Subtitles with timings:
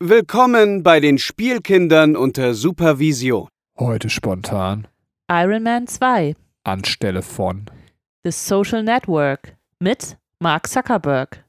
[0.00, 3.48] Willkommen bei den Spielkindern unter Supervision.
[3.76, 4.86] Heute spontan
[5.28, 7.66] Iron Man 2 anstelle von
[8.22, 11.44] The Social Network mit Mark Zuckerberg.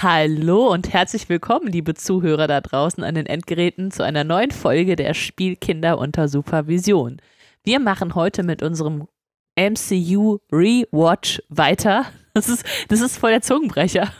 [0.00, 4.94] Hallo und herzlich willkommen, liebe Zuhörer da draußen an den Endgeräten, zu einer neuen Folge
[4.94, 7.20] der Spielkinder unter Supervision.
[7.64, 9.08] Wir machen heute mit unserem
[9.58, 12.06] MCU Rewatch weiter.
[12.32, 14.12] Das ist, das ist voll der Zungenbrecher.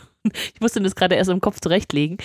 [0.53, 2.17] Ich musste das gerade erst im Kopf zurechtlegen.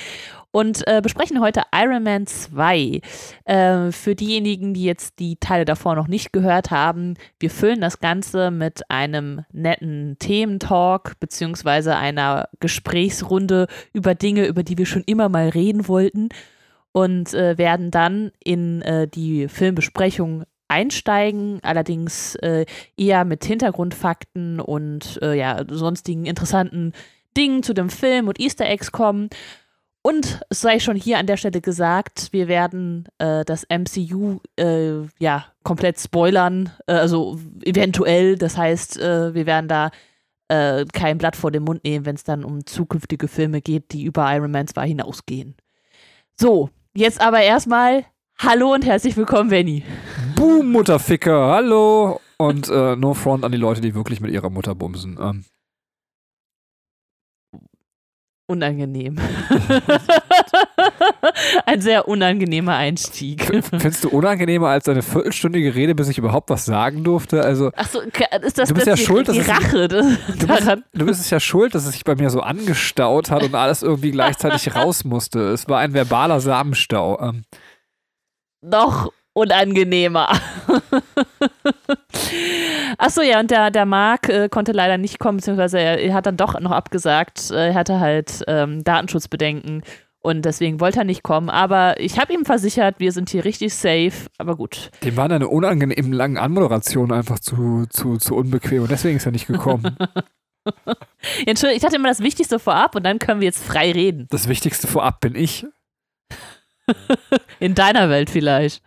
[0.55, 3.01] Und äh, besprechen heute Iron Man 2.
[3.45, 7.99] Äh, für diejenigen, die jetzt die Teile davor noch nicht gehört haben, wir füllen das
[7.99, 15.29] Ganze mit einem netten Thementalk beziehungsweise einer Gesprächsrunde über Dinge, über die wir schon immer
[15.29, 16.29] mal reden wollten
[16.93, 22.65] und äh, werden dann in äh, die Filmbesprechung einsteigen, allerdings äh,
[22.97, 26.93] eher mit Hintergrundfakten und äh, ja, sonstigen interessanten
[27.37, 29.31] Dingen zu dem Film und Easter Eggs kommen.
[30.07, 35.07] Und es sei schon hier an der Stelle gesagt, wir werden äh, das MCU äh,
[35.19, 38.37] ja komplett spoilern, äh, also eventuell.
[38.37, 39.91] Das heißt, äh, wir werden da
[40.49, 44.05] äh, kein Blatt vor den Mund nehmen, wenn es dann um zukünftige Filme geht, die
[44.05, 45.57] über Iron Man 2 hinausgehen.
[46.39, 48.05] So, jetzt aber erstmal
[48.39, 49.85] Hallo und herzlich willkommen, Benny.
[50.37, 52.21] Boom, Mutterficker, hallo!
[52.37, 55.19] Und äh, no front an die Leute, die wirklich mit ihrer Mutter bumsen.
[55.19, 55.45] Ähm,
[58.55, 59.17] Unangenehm.
[61.67, 63.43] Ein sehr unangenehmer Einstieg.
[63.45, 67.43] findest du unangenehmer als eine viertelstündige Rede, bis ich überhaupt was sagen durfte?
[67.43, 69.89] Also, Ach so, ist das, Du bist das ja die, schuld, die es- Rache
[70.39, 73.43] du, bist, du bist es ja schuld, dass es sich bei mir so angestaut hat
[73.43, 75.41] und alles irgendwie gleichzeitig raus musste.
[75.51, 77.21] Es war ein verbaler Samenstau.
[77.21, 77.43] Ähm,
[78.63, 80.31] Noch unangenehmer.
[82.99, 86.27] Achso, ja, und der, der Marc äh, konnte leider nicht kommen, beziehungsweise er, er hat
[86.27, 87.51] dann doch noch abgesagt.
[87.51, 89.83] Äh, Er hatte halt ähm, Datenschutzbedenken
[90.21, 91.51] und deswegen wollte er nicht kommen.
[91.51, 94.13] Aber ich habe ihm versichert, wir sind hier richtig safe.
[94.39, 94.91] Aber gut.
[95.03, 99.33] dem war eine unangenehm lange Anmoderation einfach zu, zu, zu unbequem und deswegen ist er
[99.33, 99.97] nicht gekommen.
[101.47, 104.27] Entschuldigung, ich dachte immer das Wichtigste vorab und dann können wir jetzt frei reden.
[104.31, 105.67] Das Wichtigste vorab bin ich.
[107.61, 108.83] In deiner Welt vielleicht.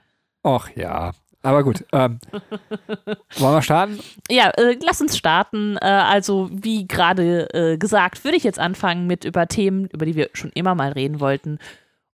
[0.47, 1.11] Och ja.
[1.43, 1.85] Aber gut.
[1.93, 2.19] Ähm,
[3.37, 3.99] wollen wir starten?
[4.29, 5.77] Ja, äh, lass uns starten.
[5.77, 10.15] Äh, also, wie gerade äh, gesagt, würde ich jetzt anfangen mit über Themen, über die
[10.15, 11.59] wir schon immer mal reden wollten.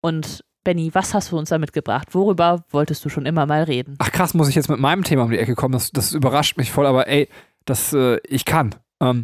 [0.01, 2.09] Und Benny, was hast du uns da mitgebracht?
[2.13, 3.95] Worüber wolltest du schon immer mal reden?
[3.99, 5.73] Ach krass, muss ich jetzt mit meinem Thema um die Ecke kommen?
[5.73, 7.29] Das, das überrascht mich voll, aber ey,
[7.65, 8.75] das, äh, ich kann.
[9.01, 9.23] Ähm,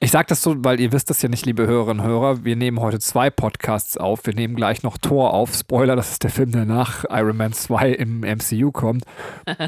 [0.00, 2.44] ich sag das so, weil ihr wisst das ja nicht, liebe Hörerinnen und Hörer.
[2.44, 4.26] Wir nehmen heute zwei Podcasts auf.
[4.26, 5.54] Wir nehmen gleich noch Tor auf.
[5.54, 9.04] Spoiler, das ist der Film, der nach Iron Man 2 im MCU kommt.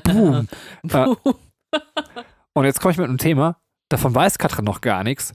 [0.02, 0.48] Boom.
[0.90, 1.06] äh,
[2.52, 3.58] und jetzt komme ich mit einem Thema.
[3.88, 5.34] Davon weiß Katrin noch gar nichts.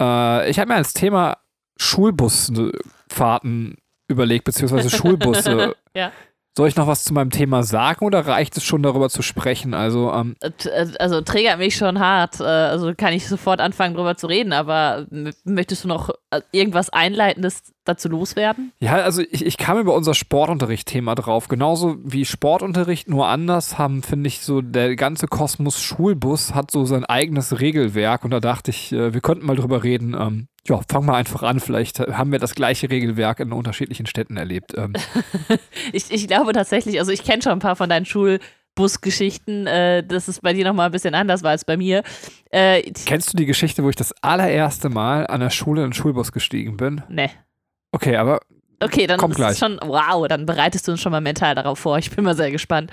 [0.00, 1.38] Äh, ich habe mir als Thema
[1.78, 3.76] Schulbusfahrten
[4.08, 5.76] überlegt, beziehungsweise Schulbusse.
[5.94, 6.12] Ja.
[6.56, 9.74] Soll ich noch was zu meinem Thema sagen oder reicht es schon darüber zu sprechen?
[9.74, 12.38] Also, ähm, Äh, äh, Also, triggert mich schon hart.
[12.38, 14.52] Äh, Also, kann ich sofort anfangen, drüber zu reden.
[14.52, 15.06] Aber
[15.44, 18.72] möchtest du noch äh, irgendwas Einleitendes dazu loswerden?
[18.78, 21.48] ja, also ich, ich kam über unser Sportunterricht-Thema drauf.
[21.48, 26.84] Genauso wie Sportunterricht, nur anders haben, finde ich, so der ganze Kosmos Schulbus hat so
[26.84, 30.14] sein eigenes Regelwerk und da dachte ich, äh, wir könnten mal drüber reden.
[30.18, 31.60] Ähm, ja, fangen wir einfach an.
[31.60, 34.72] Vielleicht haben wir das gleiche Regelwerk in unterschiedlichen Städten erlebt.
[34.76, 34.94] Ähm,
[35.92, 40.28] Ich, ich glaube tatsächlich, also ich kenne schon ein paar von deinen Schulbusgeschichten, äh, dass
[40.28, 42.02] es bei dir nochmal ein bisschen anders war als bei mir.
[42.50, 45.94] Äh, kennst du die Geschichte, wo ich das allererste Mal an der Schule in den
[45.94, 47.02] Schulbus gestiegen bin?
[47.08, 47.30] ne.
[47.92, 48.40] Okay, aber
[48.80, 49.56] Okay, dann Kommt gleich.
[49.56, 51.96] schon, wow, dann bereitest du uns schon mal mental darauf vor.
[51.98, 52.90] Ich bin mal sehr gespannt.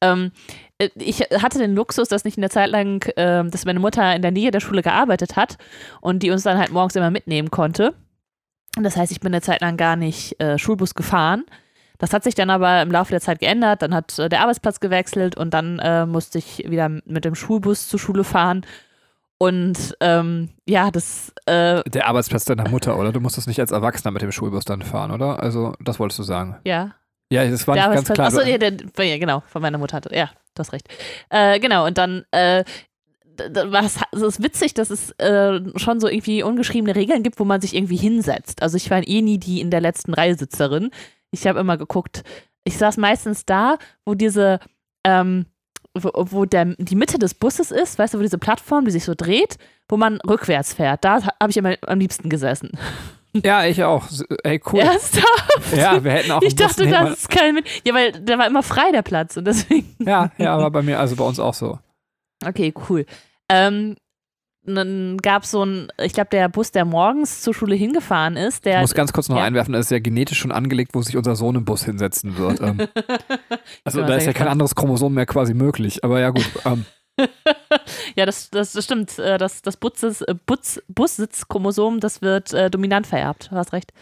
[0.00, 4.14] Ähm, äh, ich hatte den Luxus, dass nicht eine Zeit lang, ähm, dass meine Mutter
[4.14, 5.56] in der Nähe der Schule gearbeitet hat
[6.00, 7.94] und die uns dann halt morgens immer mitnehmen konnte.
[8.76, 11.44] Und das heißt, ich bin eine Zeit lang gar nicht äh, Schulbus gefahren.
[11.98, 13.82] Das hat sich dann aber im Laufe der Zeit geändert.
[13.82, 17.88] Dann hat äh, der Arbeitsplatz gewechselt und dann äh, musste ich wieder mit dem Schulbus
[17.88, 18.66] zur Schule fahren.
[19.38, 23.12] Und ähm, ja, das äh, der Arbeitsplatz deiner Mutter, oder?
[23.12, 25.40] Du musstest nicht als Erwachsener mit dem Schulbus dann fahren, oder?
[25.40, 26.56] Also, das wolltest du sagen.
[26.64, 26.94] ja,
[27.30, 28.26] Ja, das war der nicht ganz klar.
[28.28, 28.72] Achso, ja, der,
[29.04, 30.00] ja, genau, von meiner Mutter.
[30.12, 30.88] Ja, du hast recht.
[31.30, 32.64] Äh, genau, und dann äh,
[33.36, 37.74] es ist witzig, dass es äh, schon so irgendwie ungeschriebene Regeln gibt, wo man sich
[37.74, 38.62] irgendwie hinsetzt.
[38.62, 40.90] Also ich war eh nie die in der letzten Reihe Sitzerin.
[41.30, 42.22] Ich habe immer geguckt,
[42.64, 44.60] ich saß meistens da, wo diese,
[45.04, 45.46] ähm,
[45.94, 49.04] wo, wo der, die Mitte des Busses ist, weißt du, wo diese Plattform, die sich
[49.04, 49.56] so dreht,
[49.88, 51.04] wo man rückwärts fährt.
[51.04, 52.70] Da habe ich immer am liebsten gesessen.
[53.42, 54.04] Ja, ich auch.
[54.44, 54.80] Ey, cool.
[54.80, 55.76] Ernsthaft?
[55.76, 57.66] Ja, wir hätten auch Ich dachte, das ist kein mit.
[57.84, 59.36] Ja, weil der war immer frei, der Platz.
[59.36, 59.94] Und deswegen.
[60.04, 61.78] Ja, ja, aber bei mir, also bei uns auch so.
[62.44, 63.06] Okay, cool.
[63.48, 63.96] Ähm,
[64.66, 68.56] dann gab es so ein, ich glaube, der Bus, der morgens zur Schule hingefahren ist,
[68.56, 68.80] Ich der.
[68.80, 69.44] muss ganz kurz noch ja.
[69.44, 72.60] einwerfen, das ist ja genetisch schon angelegt, wo sich unser Sohn im Bus hinsetzen wird.
[72.60, 72.78] Ähm,
[73.84, 76.04] also da ist ja kein anderes Chromosom mehr quasi möglich.
[76.04, 76.48] Aber ja gut.
[76.64, 76.84] Ähm,
[78.16, 79.18] ja, das, das, das stimmt.
[79.18, 83.48] Äh, Das, das Butzes, äh, Butz, Bussitzchromosom, das wird äh, dominant vererbt.
[83.50, 83.92] Du hast recht.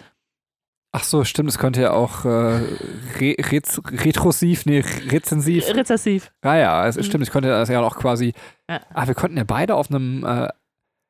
[0.95, 5.67] ach so, stimmt, es könnte ja auch äh, re rez retrosiv, nee, rezensiv.
[5.69, 6.31] Rezessiv.
[6.45, 7.03] Ja, ja, es Mhm.
[7.05, 8.35] stimmt, ich könnte das ja auch quasi.
[8.69, 8.81] Ja.
[8.95, 10.25] Ah, wir konnten ja beide auf einem.
[10.25, 10.49] Äh,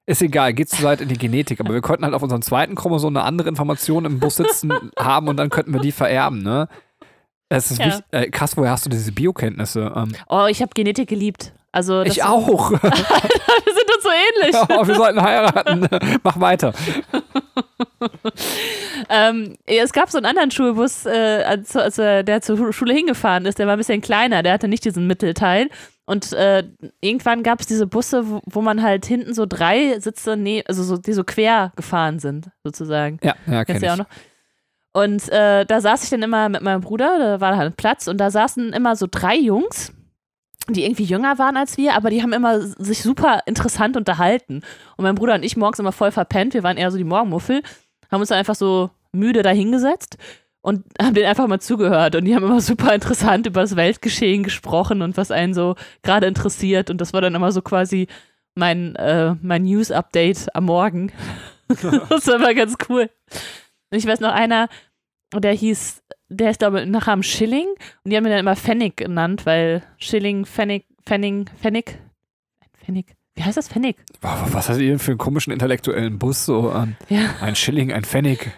[0.05, 2.75] ist egal, geht zu weit in die Genetik, aber wir konnten halt auf unserem zweiten
[2.75, 6.69] Chromosom eine andere Information im Bus sitzen haben und dann könnten wir die vererben, ne?
[7.49, 7.87] Es ist Ja.
[7.87, 9.93] wichtig, äh, krass, woher hast du diese Biokenntnisse?
[9.95, 11.53] Ähm, Oh, ich habe Genetik geliebt.
[11.73, 12.71] Also ich auch.
[12.71, 14.57] wir sind uns so ähnlich.
[14.69, 15.89] oh, wir sollten heiraten.
[16.23, 16.75] Mach weiter.
[19.09, 22.95] Ähm, ja, es gab so einen anderen Schulbus, äh, als, als äh, der zur Schule
[22.95, 25.69] hingefahren ist, der war ein bisschen kleiner, der hatte nicht diesen Mittelteil.
[26.05, 26.65] Und äh,
[27.01, 30.83] irgendwann gab es diese Busse, wo, wo man halt hinten so drei Sitze, nee, also
[30.83, 33.19] so, die so quer gefahren sind, sozusagen.
[33.23, 33.89] Ja, ja, kenn Kennst du ich.
[33.89, 34.07] ja auch noch.
[34.95, 38.19] Und äh, da saß ich dann immer mit meinem Bruder, da war halt Platz und
[38.19, 39.93] da saßen immer so drei Jungs,
[40.69, 44.63] die irgendwie jünger waren als wir, aber die haben immer sich super interessant unterhalten.
[44.97, 47.63] Und mein Bruder und ich morgens immer voll verpennt, wir waren eher so die Morgenmuffel,
[48.11, 50.19] haben uns dann einfach so müde dahingesetzt
[50.63, 52.15] und haben denen einfach mal zugehört.
[52.15, 56.27] Und die haben immer super interessant über das Weltgeschehen gesprochen und was einen so gerade
[56.27, 56.89] interessiert.
[56.89, 58.07] Und das war dann immer so quasi
[58.55, 61.13] mein, äh, mein News-Update am Morgen.
[61.69, 63.11] das war immer ganz cool.
[63.91, 64.69] Und ich weiß noch einer,
[65.41, 67.67] der hieß, der ist glaube ich am Schilling
[68.05, 71.99] und die haben ihn dann immer Pfennig genannt, weil Schilling, Pfennig, Pfennig, Pfennig,
[72.85, 73.97] Pfennig, wie heißt das Pfennig?
[74.21, 76.45] Was hast du denn für einen komischen intellektuellen Bus?
[76.45, 77.35] So ähm, Ja.
[77.41, 78.51] ein Schilling, ein Pfennig.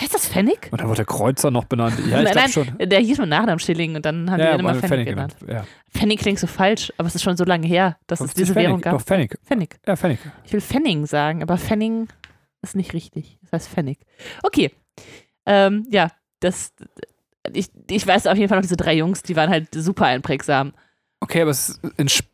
[0.00, 0.68] Heißt das Pfennig?
[0.70, 1.98] Und dann wurde der Kreuzer noch benannt.
[2.10, 2.78] Ja, ich nein, glaube schon.
[2.88, 5.36] der hieß mit Nachnamen Schilling und dann haben die Ja, ihn immer wurde Pfennig, genannt.
[5.46, 5.64] Ja.
[5.90, 8.52] Pfennig klingt so falsch, aber es ist schon so lange her, dass es 50 diese
[8.54, 8.68] Pfennig.
[8.68, 8.94] Währung gab.
[8.94, 9.36] Doch, Pfennig.
[9.44, 9.76] Pfennig.
[9.86, 10.18] Ja, Pfennig.
[10.44, 12.08] Ich will Pfennig sagen, aber Pfennig
[12.62, 13.38] ist nicht richtig.
[13.42, 13.98] Das heißt Pfennig.
[14.42, 14.70] Okay.
[15.46, 16.08] Ähm, ja,
[16.40, 16.72] das.
[17.52, 20.72] Ich, ich weiß auf jeden Fall noch diese drei Jungs, die waren halt super einprägsam.
[21.22, 21.78] Okay, aber es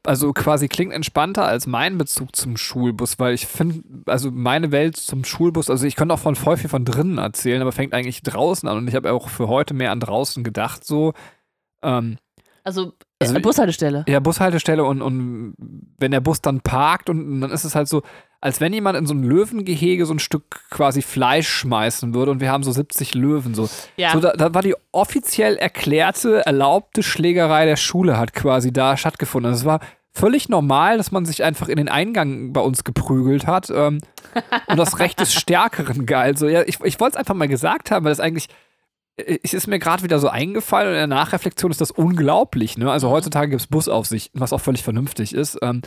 [0.05, 4.97] also quasi klingt entspannter als mein Bezug zum Schulbus, weil ich finde, also meine Welt
[4.97, 8.23] zum Schulbus, also ich könnte auch von voll viel von drinnen erzählen, aber fängt eigentlich
[8.23, 11.15] draußen an und ich habe auch für heute mehr an draußen gedacht, so.
[11.83, 12.19] Ähm,
[12.63, 14.05] Also, Also äh, Bushaltestelle.
[14.07, 15.55] ja, Bushaltestelle und, und
[15.99, 18.03] wenn der Bus dann parkt und dann ist es halt so,
[18.41, 22.41] als wenn jemand in so ein Löwengehege so ein Stück quasi Fleisch schmeißen würde und
[22.41, 23.69] wir haben so 70 Löwen so.
[23.97, 24.13] Ja.
[24.13, 29.51] So, da, da war die offiziell erklärte, erlaubte Schlägerei der Schule hat quasi da stattgefunden.
[29.51, 29.81] Also es war
[30.17, 34.01] völlig normal, dass man sich einfach in den Eingang bei uns geprügelt hat ähm,
[34.67, 36.39] und das Recht des Stärkeren galt.
[36.39, 38.49] So, ja, ich ich wollte es einfach mal gesagt haben, weil das eigentlich,
[39.17, 42.79] äh, es ist mir gerade wieder so eingefallen und in der Nachreflexion ist das unglaublich.
[42.79, 42.91] Ne?
[42.91, 45.59] Also heutzutage gibt es Busaufsichten, was auch völlig vernünftig ist.
[45.63, 45.83] Ähm,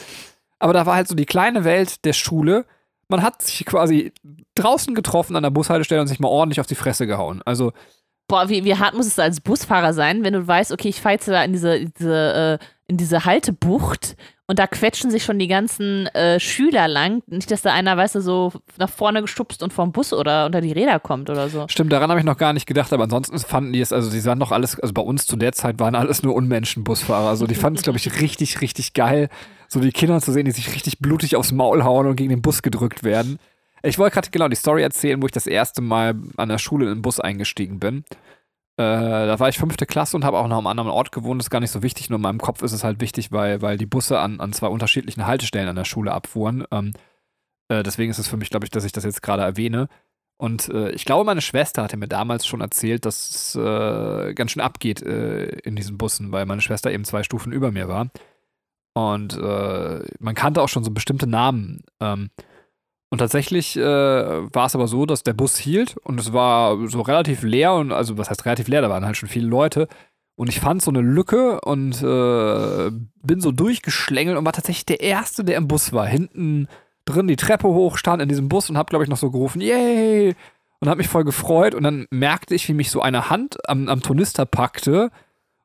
[0.59, 2.65] aber da war halt so die kleine Welt der Schule.
[3.07, 4.13] Man hat sich quasi
[4.56, 7.41] draußen getroffen an der Bushaltestelle und sich mal ordentlich auf die Fresse gehauen.
[7.45, 7.71] Also
[8.27, 11.15] Boah, wie, wie hart muss es als Busfahrer sein, wenn du weißt, okay, ich fahre
[11.15, 14.15] jetzt da in diese, diese, äh, in diese Haltebucht
[14.45, 17.23] und da quetschen sich schon die ganzen äh, Schüler lang.
[17.25, 20.61] Nicht, dass da einer, weißt du, so nach vorne gestupst und vom Bus oder unter
[20.61, 21.67] die Räder kommt oder so.
[21.69, 24.19] Stimmt, daran habe ich noch gar nicht gedacht, aber ansonsten fanden die es, also die
[24.19, 27.30] sahen doch alles, also bei uns zu der Zeit waren alles nur Unmenschen-Busfahrer.
[27.30, 29.30] Also die fanden es, glaube ich, richtig, richtig geil,
[29.69, 32.42] so die Kinder zu sehen, die sich richtig blutig aufs Maul hauen und gegen den
[32.42, 33.40] Bus gedrückt werden.
[33.83, 36.88] Ich wollte gerade genau die Story erzählen, wo ich das erste Mal an der Schule
[36.88, 38.04] in den Bus eingestiegen bin.
[38.78, 38.81] Äh,
[39.28, 41.40] da war ich fünfte Klasse und habe auch noch am anderen Ort gewohnt.
[41.40, 43.61] Das ist gar nicht so wichtig, nur in meinem Kopf ist es halt wichtig, weil,
[43.61, 46.66] weil die Busse an, an zwei unterschiedlichen Haltestellen an der Schule abfuhren.
[46.71, 46.94] Ähm,
[47.69, 49.88] äh, deswegen ist es für mich, glaube ich, dass ich das jetzt gerade erwähne.
[50.38, 54.52] Und äh, ich glaube, meine Schwester hatte mir damals schon erzählt, dass es äh, ganz
[54.52, 58.09] schön abgeht äh, in diesen Bussen, weil meine Schwester eben zwei Stufen über mir war.
[58.94, 61.84] Und äh, man kannte auch schon so bestimmte Namen.
[62.00, 62.30] Ähm,
[63.10, 67.02] und tatsächlich äh, war es aber so, dass der Bus hielt und es war so
[67.02, 69.88] relativ leer und also was heißt relativ leer, da waren halt schon viele Leute.
[70.36, 72.92] Und ich fand so eine Lücke und äh,
[73.22, 76.06] bin so durchgeschlängelt und war tatsächlich der Erste, der im Bus war.
[76.06, 76.68] Hinten
[77.04, 79.60] drin die Treppe hoch, stand in diesem Bus und hab, glaube ich, noch so gerufen,
[79.60, 80.36] yay!
[80.80, 83.90] Und hab mich voll gefreut und dann merkte ich, wie mich so eine Hand am,
[83.90, 85.12] am Tornister packte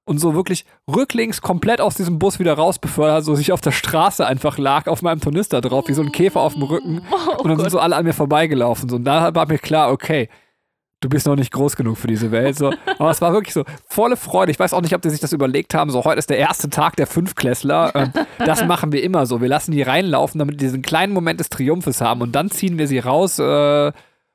[0.06, 3.73] und so wirklich rücklings komplett aus diesem Bus wieder raus befördert, so sich auf der
[3.73, 7.02] Straße einfach lag, auf meinem Tornister drauf, wie so ein Käfer auf dem Rücken.
[7.14, 8.88] Oh Und dann sind so alle an mir vorbeigelaufen.
[8.88, 8.96] So.
[8.96, 10.28] Und da war mir klar, okay,
[11.00, 12.56] du bist noch nicht groß genug für diese Welt.
[12.56, 12.73] So.
[12.99, 14.50] Aber es war wirklich so volle Freude.
[14.50, 15.90] Ich weiß auch nicht, ob die sich das überlegt haben.
[15.90, 17.92] So, heute ist der erste Tag der Fünfklässler.
[17.94, 19.40] Ähm, das machen wir immer so.
[19.40, 22.20] Wir lassen die reinlaufen, damit die diesen kleinen Moment des Triumphes haben.
[22.20, 23.92] Und dann ziehen wir sie raus äh,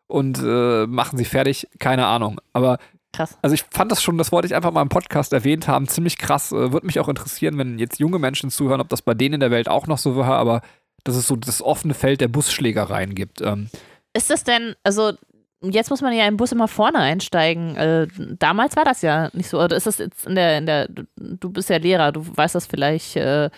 [0.07, 2.39] und äh, machen sie fertig, keine Ahnung.
[2.53, 2.77] Aber
[3.11, 3.37] Krass.
[3.41, 6.17] also ich fand das schon, das wollte ich einfach mal im Podcast erwähnt haben, ziemlich
[6.17, 6.51] krass.
[6.51, 9.39] Äh, Würde mich auch interessieren, wenn jetzt junge Menschen zuhören, ob das bei denen in
[9.39, 10.61] der Welt auch noch so war, aber
[11.03, 13.41] dass es so das offene Feld der Busschlägereien gibt.
[13.41, 13.69] Ähm,
[14.13, 15.13] Ist das denn, also
[15.61, 17.75] jetzt muss man ja im Bus immer vorne einsteigen.
[17.75, 19.61] Äh, damals war das ja nicht so.
[19.61, 22.67] Oder ist das jetzt in der, in der, du, bist ja Lehrer, du weißt das
[22.67, 23.49] vielleicht, äh,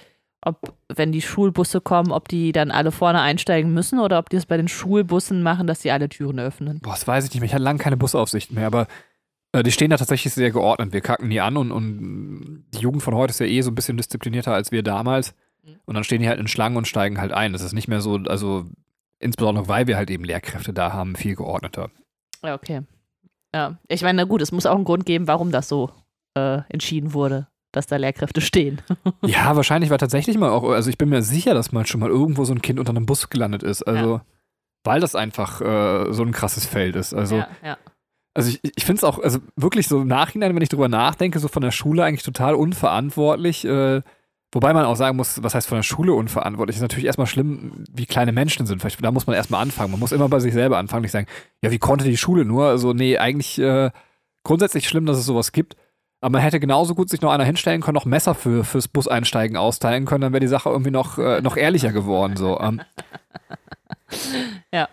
[0.44, 4.38] ob, wenn die Schulbusse kommen, ob die dann alle vorne einsteigen müssen oder ob die
[4.38, 6.80] das bei den Schulbussen machen, dass die alle Türen öffnen.
[6.80, 7.48] boah, das weiß ich nicht mehr.
[7.48, 8.88] Ich hatte lange keine Busaufsicht mehr, aber
[9.54, 10.94] die stehen da tatsächlich sehr geordnet.
[10.94, 13.76] Wir kacken nie an und, und die Jugend von heute ist ja eh so ein
[13.76, 15.36] bisschen disziplinierter als wir damals.
[15.64, 15.80] Mhm.
[15.86, 17.54] Und dann stehen die halt in Schlangen und steigen halt ein.
[17.54, 18.66] Das ist nicht mehr so, also
[19.20, 21.90] insbesondere weil wir halt eben Lehrkräfte da haben, viel geordneter.
[22.44, 22.82] Ja, okay.
[23.54, 25.92] Ja, ich meine, na gut, es muss auch einen Grund geben, warum das so
[26.36, 28.82] äh, entschieden wurde, dass da Lehrkräfte stehen.
[29.24, 32.10] Ja, wahrscheinlich war tatsächlich mal auch, also ich bin mir sicher, dass mal schon mal
[32.10, 33.84] irgendwo so ein Kind unter einem Bus gelandet ist.
[33.84, 34.22] Also,
[34.84, 37.14] weil das einfach äh, so ein krasses Feld ist.
[37.14, 37.78] Also, ja, ja.
[38.34, 41.40] Also ich, ich finde es auch, also wirklich so im Nachhinein, wenn ich drüber nachdenke,
[41.40, 43.66] so von der Schule eigentlich total unverantwortlich.
[43.66, 44.02] Äh,
[44.52, 46.78] wobei man auch sagen muss, was heißt von der Schule unverantwortlich?
[46.78, 48.80] Ist natürlich erstmal schlimm, wie kleine Menschen sind.
[48.80, 49.92] Vielleicht, da muss man erstmal anfangen.
[49.92, 51.28] Man muss immer bei sich selber anfangen, nicht sagen,
[51.62, 52.68] ja, wie konnte die Schule nur?
[52.68, 53.92] Also, nee, eigentlich äh,
[54.44, 55.76] grundsätzlich schlimm, dass es sowas gibt.
[56.22, 59.58] Aber man hätte genauso gut sich noch einer hinstellen können, noch Messer für, fürs Buseinsteigen
[59.58, 62.38] austeilen können, dann wäre die Sache irgendwie noch, äh, noch ehrlicher geworden.
[62.38, 62.60] So.
[62.60, 62.82] Ähm.
[64.72, 64.88] Ja.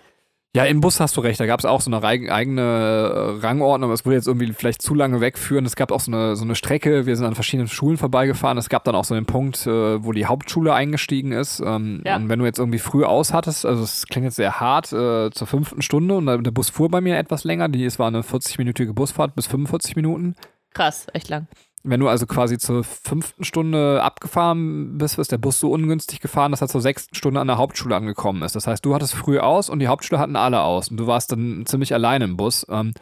[0.56, 3.90] Ja, im Bus hast du recht, da gab es auch so eine eigene äh, Rangordnung,
[3.90, 5.66] das würde jetzt irgendwie vielleicht zu lange wegführen.
[5.66, 8.56] Es gab auch so eine, so eine Strecke, wir sind an verschiedenen Schulen vorbeigefahren.
[8.56, 11.60] Es gab dann auch so den Punkt, äh, wo die Hauptschule eingestiegen ist.
[11.60, 12.16] Ähm, Ja.
[12.16, 15.30] Und wenn du jetzt irgendwie früh aus hattest, also es klingt jetzt sehr hart, äh,
[15.30, 18.06] zur fünften Stunde und der der Bus fuhr bei mir etwas länger, die, es war
[18.06, 20.34] eine 40-minütige Busfahrt bis 45 Minuten.
[20.72, 21.46] Krass, echt lang.
[21.88, 26.50] Wenn du also quasi zur fünften Stunde abgefahren bist, ist der Bus so ungünstig gefahren,
[26.50, 28.54] dass er zur sechsten Stunde an der Hauptschule angekommen ist.
[28.54, 31.32] Das heißt, du hattest früh aus und die Hauptschule hatten alle aus und du warst
[31.32, 32.66] dann ziemlich alleine im Bus.
[32.68, 32.92] Ähm,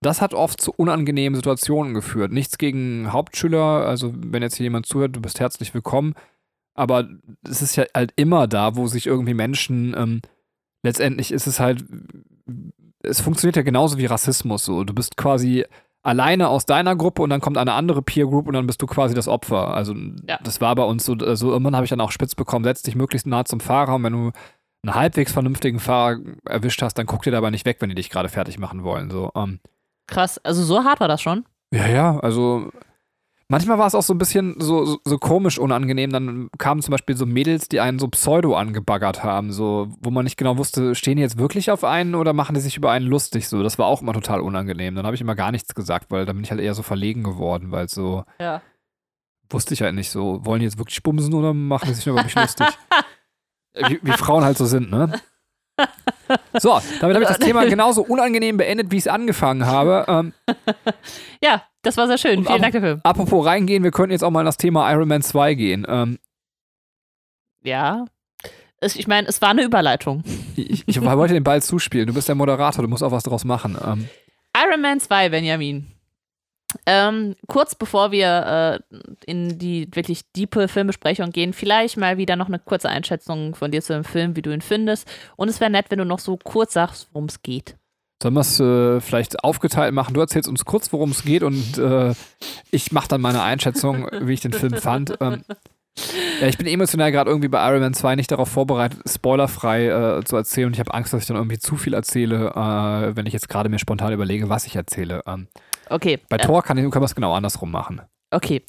[0.00, 2.30] das hat oft zu unangenehmen Situationen geführt.
[2.30, 6.14] Nichts gegen Hauptschüler, also wenn jetzt hier jemand zuhört, du bist herzlich willkommen.
[6.74, 7.08] Aber
[7.48, 10.22] es ist ja halt immer da, wo sich irgendwie Menschen, ähm,
[10.84, 11.84] letztendlich ist es halt,
[13.02, 14.84] es funktioniert ja genauso wie Rassismus so.
[14.84, 15.64] Du bist quasi
[16.02, 18.86] alleine aus deiner Gruppe und dann kommt eine andere Peer Group und dann bist du
[18.86, 19.74] quasi das Opfer.
[19.74, 19.94] Also
[20.26, 20.38] Ja.
[20.42, 22.94] das war bei uns so, so irgendwann habe ich dann auch spitz bekommen, setz dich
[22.94, 24.30] möglichst nah zum Fahrer und wenn du
[24.84, 28.10] einen halbwegs vernünftigen Fahrer erwischt hast, dann guck dir dabei nicht weg, wenn die dich
[28.10, 29.10] gerade fertig machen wollen.
[29.10, 29.58] So, ähm,
[30.06, 31.44] Krass, also so hart war das schon.
[31.72, 32.70] ja, ja, also
[33.48, 36.10] manchmal war es auch so ein bisschen so, so, so komisch unangenehm.
[36.12, 40.24] Dann kamen zum Beispiel so Mädels, die einen so pseudo angebaggert haben, so, wo man
[40.24, 43.06] nicht genau wusste, stehen die jetzt wirklich auf einen oder machen die sich über einen
[43.06, 43.48] lustig?
[43.48, 44.94] So, das war auch immer total unangenehm.
[44.94, 47.22] Dann habe ich immer gar nichts gesagt, weil dann bin ich halt eher so verlegen
[47.22, 48.62] geworden, weil so Ja.
[49.50, 52.14] wusste ich halt nicht so, wollen die jetzt wirklich bumsen oder machen die sich nur
[52.16, 52.66] über mich lustig?
[53.74, 55.20] Wie, wie Frauen halt so sind, ne?
[56.58, 60.04] So, damit habe ich das Thema genauso unangenehm beendet, wie ich es angefangen habe.
[60.08, 60.32] Ähm,
[61.42, 62.40] Ja, das war sehr schön.
[62.40, 63.00] Und Vielen Dank dafür.
[63.02, 65.86] Apropos reingehen, wir könnten jetzt auch mal in das Thema Iron Man 2 gehen.
[65.88, 66.18] Ähm,
[67.62, 68.04] Ja.
[68.80, 70.22] Es, ich meine, es war eine Überleitung.
[70.54, 72.06] ich, ich wollte den Ball zuspielen.
[72.06, 73.78] Du bist der Moderator, du musst auch was draus machen.
[73.82, 74.08] Ähm,
[74.54, 75.86] Iron Man 2, Benjamin.
[76.84, 82.48] Ähm, kurz bevor wir äh, in die wirklich diepe Filmbesprechung gehen, vielleicht mal wieder noch
[82.48, 85.10] eine kurze Einschätzung von dir zu dem Film, wie du ihn findest.
[85.36, 87.77] Und es wäre nett, wenn du noch so kurz sagst, worum es geht.
[88.22, 90.14] Sollen wir es äh, vielleicht aufgeteilt machen?
[90.14, 92.14] Du erzählst uns kurz, worum es geht und äh,
[92.70, 95.16] ich mache dann meine Einschätzung, wie ich den Film fand.
[95.20, 95.42] Ähm,
[96.40, 100.24] ja, ich bin emotional gerade irgendwie bei Iron Man 2 nicht darauf vorbereitet, spoilerfrei äh,
[100.24, 103.26] zu erzählen und ich habe Angst, dass ich dann irgendwie zu viel erzähle, äh, wenn
[103.26, 105.22] ich jetzt gerade mir spontan überlege, was ich erzähle.
[105.26, 105.48] Ähm,
[105.90, 106.18] Okay.
[106.28, 108.02] bei äh, Thor kann, ich- kann man es genau andersrum machen.
[108.30, 108.62] Okay.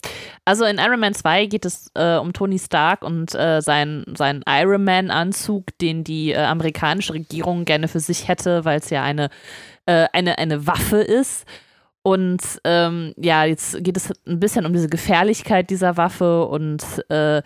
[0.46, 4.42] Also in Iron Man 2 geht es äh, um Tony Stark und äh, seinen sein
[4.48, 9.30] Iron Man-Anzug, den die äh, amerikanische Regierung gerne für sich hätte, weil es ja eine,
[9.86, 11.46] äh, eine, eine Waffe ist.
[12.04, 17.42] Und ähm, ja, jetzt geht es ein bisschen um diese Gefährlichkeit dieser Waffe und äh,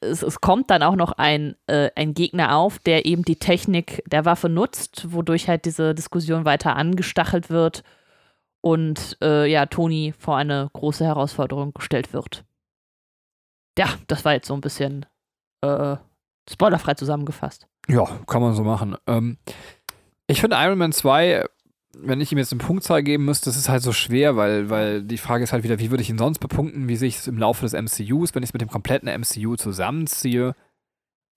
[0.00, 4.04] es, es kommt dann auch noch ein, äh, ein Gegner auf, der eben die Technik
[4.06, 7.82] der Waffe nutzt, wodurch halt diese Diskussion weiter angestachelt wird
[8.66, 12.44] und äh, ja, Toni vor eine große Herausforderung gestellt wird.
[13.78, 15.06] Ja, das war jetzt so ein bisschen
[15.60, 15.96] äh,
[16.50, 17.68] spoilerfrei zusammengefasst.
[17.86, 18.96] Ja, kann man so machen.
[19.06, 19.38] Ähm,
[20.26, 21.46] ich finde Iron Man 2,
[21.96, 25.04] wenn ich ihm jetzt eine Punktzahl geben müsste, das ist halt so schwer, weil, weil
[25.04, 26.88] die Frage ist halt wieder, wie würde ich ihn sonst bepunkten?
[26.88, 28.34] Wie sehe ich es im Laufe des MCUs?
[28.34, 30.56] Wenn ich es mit dem kompletten MCU zusammenziehe,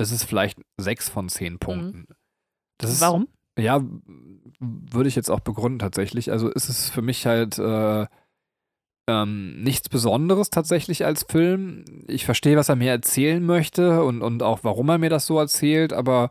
[0.02, 2.08] ist es vielleicht 6 von 10 Punkten.
[2.80, 3.28] Das ist, Warum?
[3.60, 3.82] Ja,
[4.60, 6.32] würde ich jetzt auch begründen tatsächlich.
[6.32, 8.08] Also ist es für mich halt äh,
[9.08, 11.86] ähm, nichts Besonderes tatsächlich als Film.
[12.08, 15.40] Ich verstehe, was er mir erzählen möchte und, und auch warum er mir das so
[15.40, 16.30] erzählt, aber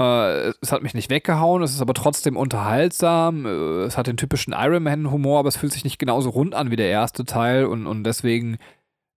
[0.00, 3.46] Äh, es hat mich nicht weggehauen, es ist aber trotzdem unterhaltsam.
[3.46, 6.70] Äh, es hat den typischen Iron Man-Humor, aber es fühlt sich nicht genauso rund an
[6.70, 8.58] wie der erste Teil und, und deswegen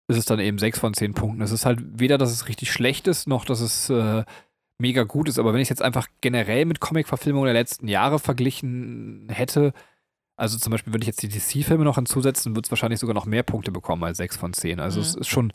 [0.09, 1.41] ist es dann eben 6 von 10 Punkten.
[1.41, 4.24] Es ist halt weder, dass es richtig schlecht ist, noch dass es äh,
[4.79, 5.39] mega gut ist.
[5.39, 9.74] Aber wenn ich es jetzt einfach generell mit Comic-Verfilmungen der letzten Jahre verglichen hätte,
[10.36, 13.25] also zum Beispiel würde ich jetzt die DC-Filme noch hinzusetzen, würde es wahrscheinlich sogar noch
[13.25, 14.79] mehr Punkte bekommen als 6 von 10.
[14.79, 15.05] Also mhm.
[15.05, 15.53] es ist schon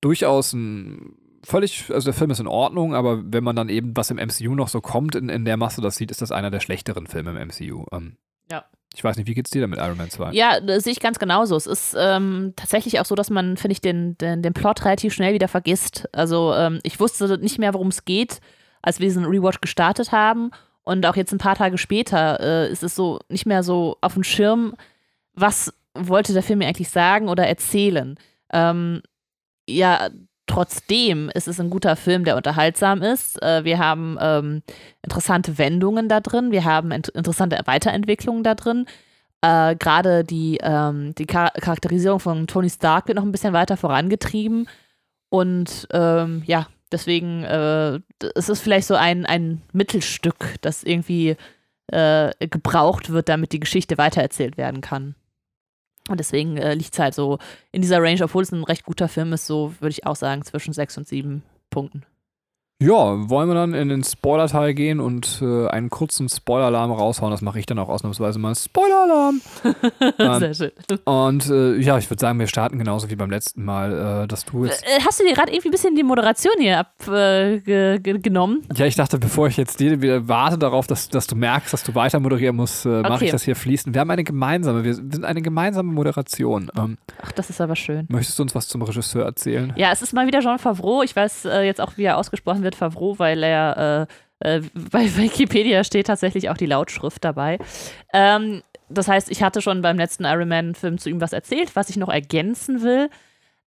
[0.00, 4.10] durchaus ein völlig, also der Film ist in Ordnung, aber wenn man dann eben, was
[4.10, 6.60] im MCU noch so kommt, in, in der Masse das sieht, ist das einer der
[6.60, 7.86] schlechteren Filme im MCU.
[7.92, 8.16] Ähm,
[8.50, 8.64] ja.
[8.94, 10.32] Ich weiß nicht, wie geht's dir damit Iron Man 2?
[10.32, 11.56] Ja, das sehe ich ganz genauso.
[11.56, 15.12] Es ist ähm, tatsächlich auch so, dass man, finde ich, den, den, den Plot relativ
[15.12, 16.08] schnell wieder vergisst.
[16.12, 18.40] Also ähm, ich wusste nicht mehr, worum es geht,
[18.82, 20.50] als wir diesen Rewatch gestartet haben.
[20.82, 24.14] Und auch jetzt ein paar Tage später äh, ist es so nicht mehr so auf
[24.14, 24.74] dem Schirm,
[25.34, 28.16] was wollte der Film mir eigentlich sagen oder erzählen.
[28.52, 29.02] Ähm,
[29.68, 30.08] ja,
[30.48, 33.40] Trotzdem ist es ein guter Film, der unterhaltsam ist.
[33.42, 34.62] Äh, wir haben ähm,
[35.02, 38.86] interessante Wendungen da drin, wir haben int interessante Weiterentwicklungen da drin.
[39.42, 43.76] Äh, Gerade die, ähm, die Char Charakterisierung von Tony Stark wird noch ein bisschen weiter
[43.76, 44.68] vorangetrieben.
[45.28, 48.00] Und ähm, ja, deswegen äh,
[48.34, 51.36] es vielleicht so ein, ein Mittelstück, das irgendwie
[51.88, 55.14] äh, gebraucht wird, damit die Geschichte weitererzählt werden kann.
[56.08, 57.38] Und deswegen äh, liegt es halt so
[57.70, 60.44] in dieser Range, obwohl es ein recht guter Film ist, so würde ich auch sagen,
[60.44, 62.04] zwischen sechs und sieben Punkten.
[62.80, 67.32] Ja, wollen wir dann in den Spoiler-Teil gehen und äh, einen kurzen Spoiler-Alarm raushauen?
[67.32, 68.54] Das mache ich dann auch ausnahmsweise mal.
[68.54, 69.40] Spoiler-Alarm!
[70.38, 70.70] Sehr schön.
[71.04, 74.44] Und äh, ja, ich würde sagen, wir starten genauso wie beim letzten Mal, äh, dass
[74.44, 74.84] du jetzt.
[74.84, 78.62] Äh, hast du dir gerade irgendwie ein bisschen die Moderation hier abgenommen?
[78.76, 81.82] ja, ich dachte, bevor ich jetzt dir wieder warte darauf, dass, dass du merkst, dass
[81.82, 83.24] du weiter moderieren musst, äh, mache okay.
[83.24, 83.92] ich das hier fließen.
[83.92, 86.70] Wir haben eine gemeinsame, wir sind eine gemeinsame Moderation.
[86.78, 88.06] Ähm, Ach, das ist aber schön.
[88.08, 89.72] Möchtest du uns was zum Regisseur erzählen?
[89.74, 91.02] Ja, es ist mal wieder Jean Favreau.
[91.02, 94.06] Ich weiß äh, jetzt auch, wie er ausgesprochen wird wird Favreau, weil er
[94.40, 97.58] äh, äh, bei Wikipedia steht tatsächlich auch die Lautschrift dabei.
[98.12, 101.76] Ähm, das heißt, ich hatte schon beim letzten Iron Man-Film zu ihm was erzählt.
[101.76, 103.10] Was ich noch ergänzen will,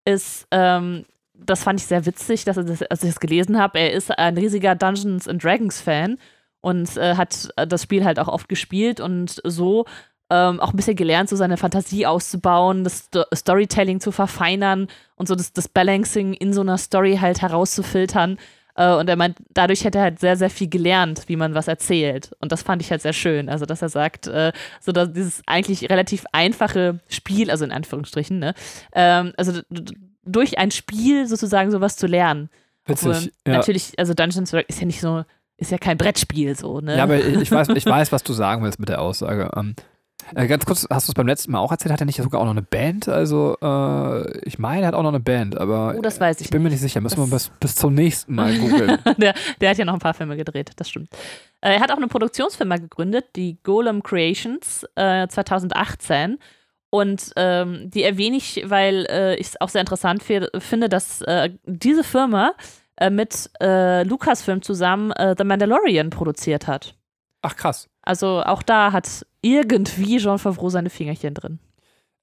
[0.05, 3.79] ist, ähm, das fand ich sehr witzig, dass das, als ich das gelesen habe.
[3.79, 6.17] Er ist ein riesiger Dungeons and Dragons-Fan
[6.61, 9.85] und äh, hat das Spiel halt auch oft gespielt und so
[10.29, 15.27] ähm, auch ein bisschen gelernt, so seine Fantasie auszubauen, das Sto Storytelling zu verfeinern und
[15.27, 18.37] so das, das Balancing in so einer Story halt herauszufiltern.
[18.75, 21.67] Äh, und er meint, dadurch hätte er halt sehr, sehr viel gelernt, wie man was
[21.67, 22.31] erzählt.
[22.39, 23.49] Und das fand ich halt sehr schön.
[23.49, 28.39] Also, dass er sagt, äh, so dass dieses eigentlich relativ einfache Spiel, also in Anführungsstrichen,
[28.39, 28.53] ne,
[28.93, 29.61] ähm, also
[30.23, 32.49] durch ein Spiel sozusagen sowas zu lernen.
[32.85, 33.31] Witzig.
[33.47, 33.53] Ja.
[33.53, 35.23] Natürlich, also Dungeons ist ja nicht so,
[35.57, 36.97] ist ja kein Brettspiel so, ne?
[36.97, 39.51] Ja, aber ich weiß, ich weiß, was du sagen willst mit der Aussage.
[40.35, 41.91] Äh, ganz kurz, hast du es beim letzten Mal auch erzählt?
[41.91, 43.07] Hat er nicht sogar auch noch eine Band?
[43.07, 46.45] Also, äh, ich meine, er hat auch noch eine Band, aber oh, das weiß ich,
[46.45, 46.63] ich bin nicht.
[46.63, 47.01] mir nicht sicher.
[47.01, 48.97] Müssen wir bis, bis zum nächsten Mal googeln.
[49.17, 51.09] der, der, hat ja noch ein paar Filme gedreht, das stimmt.
[51.61, 56.39] Äh, er hat auch eine Produktionsfirma gegründet, die Golem Creations, äh, 2018.
[56.89, 61.51] Und ähm, die erwähne ich, weil äh, ich es auch sehr interessant finde, dass äh,
[61.65, 62.53] diese Firma
[63.09, 66.93] mit Lucasfilm zusammen The Mandalorian produziert hat.
[67.41, 67.89] Ach krass.
[68.03, 71.59] Also auch da hat irgendwie Jean Favreau seine Fingerchen drin.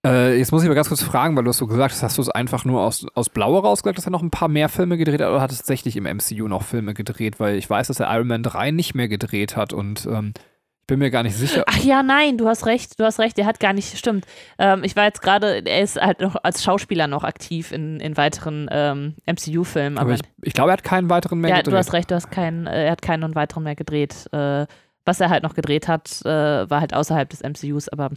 [0.07, 2.18] Äh, jetzt muss ich aber ganz kurz fragen, weil du hast so gesagt hast, hast
[2.18, 4.96] du es einfach nur aus, aus Blau rausgesagt, dass er noch ein paar mehr Filme
[4.96, 7.40] gedreht hat oder hat er tatsächlich im MCU noch Filme gedreht?
[7.40, 10.87] Weil ich weiß, dass er Iron Man 3 nicht mehr gedreht hat und ähm, ich
[10.87, 11.64] bin mir gar nicht sicher.
[11.66, 14.24] Ach ja, nein, du hast recht, du hast recht, er hat gar nicht, stimmt.
[14.59, 18.16] Ähm, ich war jetzt gerade, er ist halt noch als Schauspieler noch aktiv in, in
[18.16, 19.98] weiteren ähm, MCU-Filmen.
[19.98, 21.74] Aber, aber ich, ich, glaube, er hat keinen weiteren mehr ja, gedreht.
[21.74, 24.28] Du hast recht, du hast keinen, äh, er hat keinen weiteren mehr gedreht.
[24.33, 24.66] Äh,
[25.09, 28.11] was er halt noch gedreht hat, äh, war halt außerhalb des MCUs, aber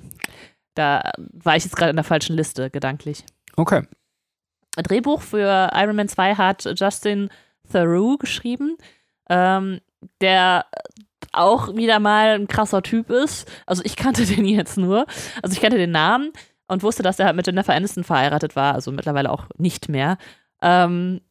[0.75, 3.23] da war ich jetzt gerade in der falschen Liste, gedanklich.
[3.56, 3.84] Okay.
[4.75, 7.30] Drehbuch für Iron Man 2 hat Justin
[7.71, 8.77] Theroux geschrieben,
[9.30, 9.80] ähm,
[10.19, 10.65] der
[11.34, 13.49] auch wieder mal ein krasser Typ ist.
[13.65, 15.06] Also ich kannte den jetzt nur.
[15.41, 16.32] Also ich kannte den Namen
[16.67, 20.17] und wusste, dass er halt mit Jennifer Aniston verheiratet war, also mittlerweile auch nicht mehr.
[20.62, 21.21] Ähm,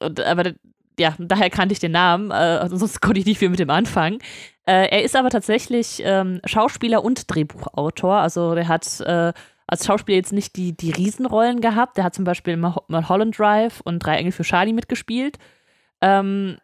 [0.00, 0.52] und, aber
[0.98, 4.18] ja, daher kannte ich den Namen, äh, sonst konnte ich nicht viel mit dem anfangen.
[4.66, 8.16] Äh, er ist aber tatsächlich ähm, Schauspieler und Drehbuchautor.
[8.16, 9.32] Also der hat äh,
[9.66, 11.96] als Schauspieler jetzt nicht die, die Riesenrollen gehabt.
[11.96, 15.38] Der hat zum Beispiel in Mulholland Drive und Drei Engel für Charlie mitgespielt.
[16.00, 16.58] Ähm,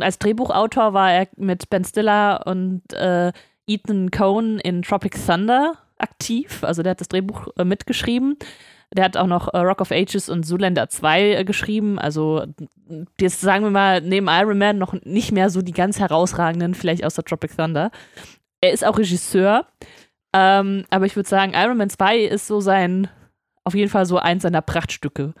[0.00, 3.32] als Drehbuchautor war er mit Ben Stiller und äh,
[3.66, 6.62] Ethan Cohn in Tropic Thunder aktiv.
[6.62, 8.36] Also der hat das Drehbuch äh, mitgeschrieben.
[8.94, 11.98] Der hat auch noch äh, Rock of Ages und Zoolander 2 äh, geschrieben.
[11.98, 12.46] Also,
[13.20, 17.04] jetzt sagen wir mal, neben Iron Man noch nicht mehr so die ganz herausragenden, vielleicht
[17.04, 17.90] außer Tropic Thunder.
[18.60, 19.66] Er ist auch Regisseur.
[20.32, 23.08] Ähm, aber ich würde sagen, Iron Man 2 ist so sein,
[23.64, 25.34] auf jeden Fall so eins seiner Prachtstücke.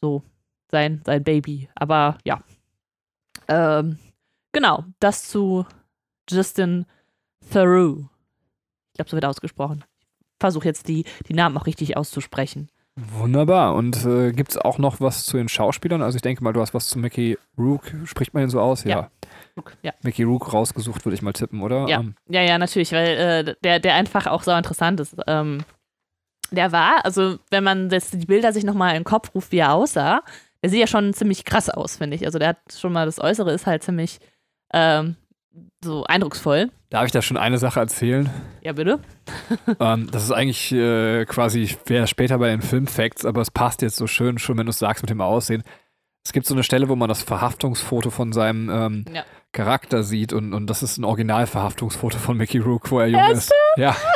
[0.00, 0.22] So,
[0.70, 1.68] sein, sein Baby.
[1.76, 2.42] Aber ja.
[3.46, 3.98] Ähm,
[4.52, 5.64] genau, das zu
[6.28, 6.86] Justin
[7.52, 8.08] Theroux.
[8.88, 9.84] Ich glaube, so wird ausgesprochen.
[10.44, 12.68] Versuche jetzt die, die Namen auch richtig auszusprechen.
[12.96, 13.74] Wunderbar.
[13.74, 16.00] Und äh, gibt es auch noch was zu den Schauspielern?
[16.00, 17.82] Also ich denke mal, du hast was zu Mickey Rook.
[18.04, 18.84] Spricht man den so aus?
[18.84, 19.10] Ja.
[19.82, 19.92] Ja.
[20.02, 21.88] Mickey Rook rausgesucht, würde ich mal tippen, oder?
[21.88, 25.16] Ja, Ähm, ja, ja, natürlich, weil äh, der, der einfach auch so interessant ist.
[25.26, 25.64] Ähm,
[26.50, 29.58] der war, also wenn man jetzt die Bilder sich nochmal in den Kopf ruft, wie
[29.58, 30.22] er aussah,
[30.62, 32.26] der sieht ja schon ziemlich krass aus, finde ich.
[32.26, 34.18] Also der hat schon mal, das Äußere ist halt ziemlich
[34.72, 35.16] ähm,
[35.82, 36.70] so eindrucksvoll.
[36.94, 38.30] Darf ich da schon eine Sache erzählen?
[38.62, 39.00] Ja, bitte.
[39.80, 43.96] ähm, das ist eigentlich äh, quasi, wäre später bei den Filmfacts, aber es passt jetzt
[43.96, 45.64] so schön, schon wenn du es sagst mit dem Aussehen.
[46.24, 49.24] Es gibt so eine Stelle, wo man das Verhaftungsfoto von seinem ähm, Ja.
[49.50, 53.52] Charakter sieht und, und das ist ein Originalverhaftungsfoto von Mickey Rook, wo er jung ist.
[53.76, 53.96] Ja,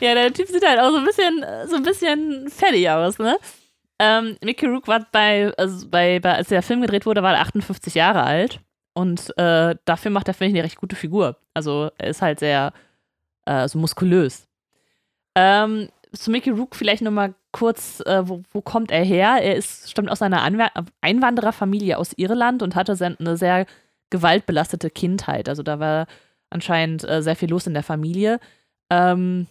[0.00, 3.36] Ja, der Typ sieht halt auch so ein bisschen, so ein bisschen fertig aus, ne?
[3.98, 7.40] Ähm, Mickey Rook war bei, also bei, bei, als der Film gedreht wurde, war er
[7.40, 8.60] 58 Jahre alt.
[9.00, 11.38] Und äh, dafür macht er, finde ich, eine recht gute Figur.
[11.54, 12.74] Also er ist halt sehr
[13.46, 14.46] äh, so muskulös.
[15.34, 19.38] Ähm, zu Mickey Rook vielleicht nochmal kurz, äh, wo, wo kommt er her?
[19.40, 23.64] Er ist, stammt aus einer Anwer Einwandererfamilie aus Irland und hatte eine sehr
[24.10, 25.48] gewaltbelastete Kindheit.
[25.48, 26.06] Also da war
[26.50, 28.38] anscheinend äh, sehr viel los in der Familie.
[28.90, 29.46] Ähm,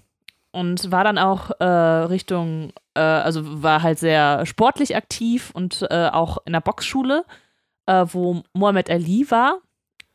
[0.52, 6.10] und war dann auch äh, Richtung, äh, also war halt sehr sportlich aktiv und äh,
[6.12, 7.26] auch in der Boxschule,
[7.90, 9.60] äh, wo Mohamed Ali war.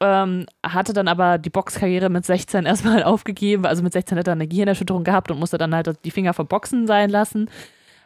[0.01, 3.67] Ähm, hatte dann aber die Boxkarriere mit 16 erstmal aufgegeben.
[3.67, 6.47] Also mit 16 hat er eine Gehirnerschütterung gehabt und musste dann halt die Finger vom
[6.47, 7.51] Boxen sein lassen.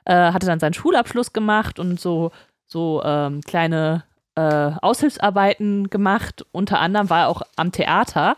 [0.05, 2.31] Äh, hatte dann seinen Schulabschluss gemacht und so,
[2.67, 4.05] so ähm, kleine
[4.37, 6.47] äh, Aushilfsarbeiten gemacht.
[6.51, 8.37] Unter anderem war er auch am Theater,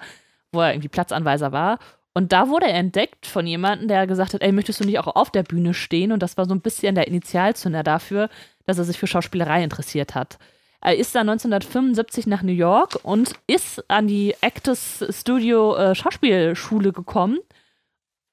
[0.53, 1.79] wo er irgendwie Platzanweiser war.
[2.13, 5.15] Und da wurde er entdeckt von jemandem, der gesagt hat, ey, möchtest du nicht auch
[5.15, 6.11] auf der Bühne stehen?
[6.11, 8.29] Und das war so ein bisschen der Initialzünder dafür,
[8.67, 10.39] dass er sich für Schauspielerei interessiert hat.
[10.81, 16.93] Er ist dann 1975 nach New York und ist an die Actors Studio äh, Schauspielschule
[16.93, 17.39] gekommen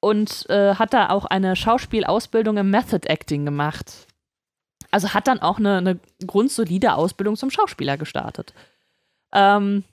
[0.00, 4.06] und äh, hat da auch eine Schauspielausbildung im Method Acting gemacht.
[4.90, 8.54] Also hat dann auch eine, eine grundsolide Ausbildung zum Schauspieler gestartet.
[9.34, 9.84] Ähm,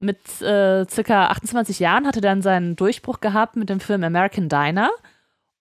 [0.00, 4.90] mit äh, circa 28 Jahren hatte dann seinen Durchbruch gehabt mit dem Film American Diner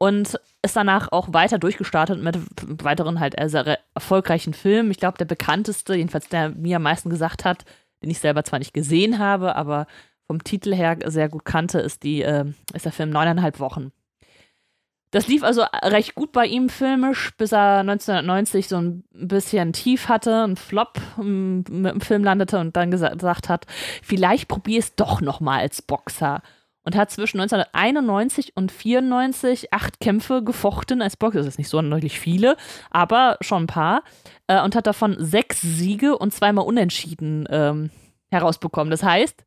[0.02, 2.36] und ist danach auch weiter durchgestartet mit
[2.84, 4.90] weiteren halt sehr erfolgreichen Filmen.
[4.90, 7.66] Ich glaube, der bekannteste, jedenfalls der mir am meisten gesagt hat,
[8.02, 9.86] den ich selber zwar nicht gesehen habe, aber
[10.26, 13.92] vom Titel her sehr gut kannte, ist, die, äh, ist der Film Neuneinhalb Wochen.
[15.12, 20.10] Das lief also recht gut bei ihm filmisch, bis er 1990 so ein bisschen tief
[20.10, 23.68] hatte, ein Flop m, mit dem Film landete und dann gesa gesagt hat,
[24.02, 26.42] vielleicht probier es doch noch mal als Boxer.
[26.84, 31.39] Und hat zwischen 1991 und 94 acht Kämpfe gefochten als Boxer.
[31.39, 32.58] Das ist nicht so sonderlich viele,
[32.89, 34.04] aber schon ein paar.
[34.48, 37.91] Äh, und hat davon sechs Siege und zweimal Unentschieden ähm,
[38.32, 38.89] herausbekommen.
[38.89, 39.46] Das heißt,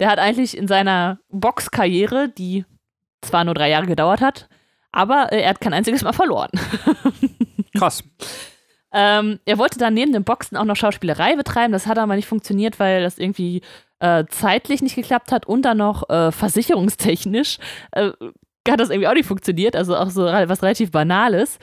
[0.00, 2.66] der hat eigentlich in seiner Boxkarriere, die
[3.22, 4.48] zwar nur drei Jahre gedauert hat,
[4.92, 6.50] aber äh, er hat kein einziges Mal verloren.
[7.76, 8.04] krass.
[8.92, 11.72] ähm, er wollte dann neben dem Boxen auch noch Schauspielerei betreiben.
[11.72, 13.62] Das hat aber nicht funktioniert, weil das irgendwie
[14.00, 17.58] äh, zeitlich nicht geklappt hat und dann noch äh, versicherungstechnisch
[17.92, 18.10] äh,
[18.68, 19.76] hat das irgendwie auch nicht funktioniert.
[19.76, 21.58] Also auch so was relativ Banales.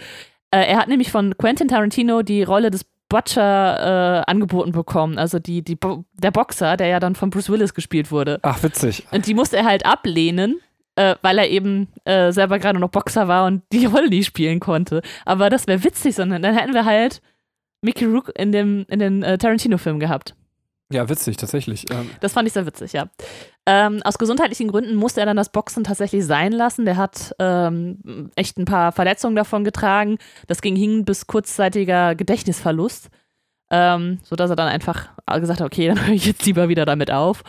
[0.52, 5.17] Äh, er hat nämlich von Quentin Tarantino die Rolle des Butcher äh, angeboten bekommen.
[5.17, 8.39] Also die, die Bo der Boxer, der ja dann von Bruce Willis gespielt wurde.
[8.41, 9.06] Ach, witzig.
[9.12, 10.60] Und die musste er halt ablehnen,
[10.96, 14.60] äh, weil er eben äh, selber gerade noch Boxer war und die Rolle nicht spielen
[14.60, 15.02] konnte.
[15.26, 17.22] Aber das wäre witzig, sondern dann hätten wir halt
[17.82, 20.36] Mickey Rook in dem in den äh, Tarantino-Film gehabt.
[20.91, 21.89] Ja, witzig, tatsächlich.
[21.91, 23.08] Ähm, Das fand ich sehr witzig, ja.
[23.65, 26.86] Ähm, aus gesundheitlichen Gründen musste er dann das Boxen tatsächlich sein lassen.
[26.86, 30.17] Der hat ähm, echt ein paar Verletzungen davon getragen.
[30.48, 33.10] Das ging hin bis kurzzeitiger Gedächtnisverlust,
[33.72, 37.12] ähm, sodass er dann einfach gesagt hat, okay, dann höre ich jetzt lieber wieder damit
[37.12, 37.43] auf.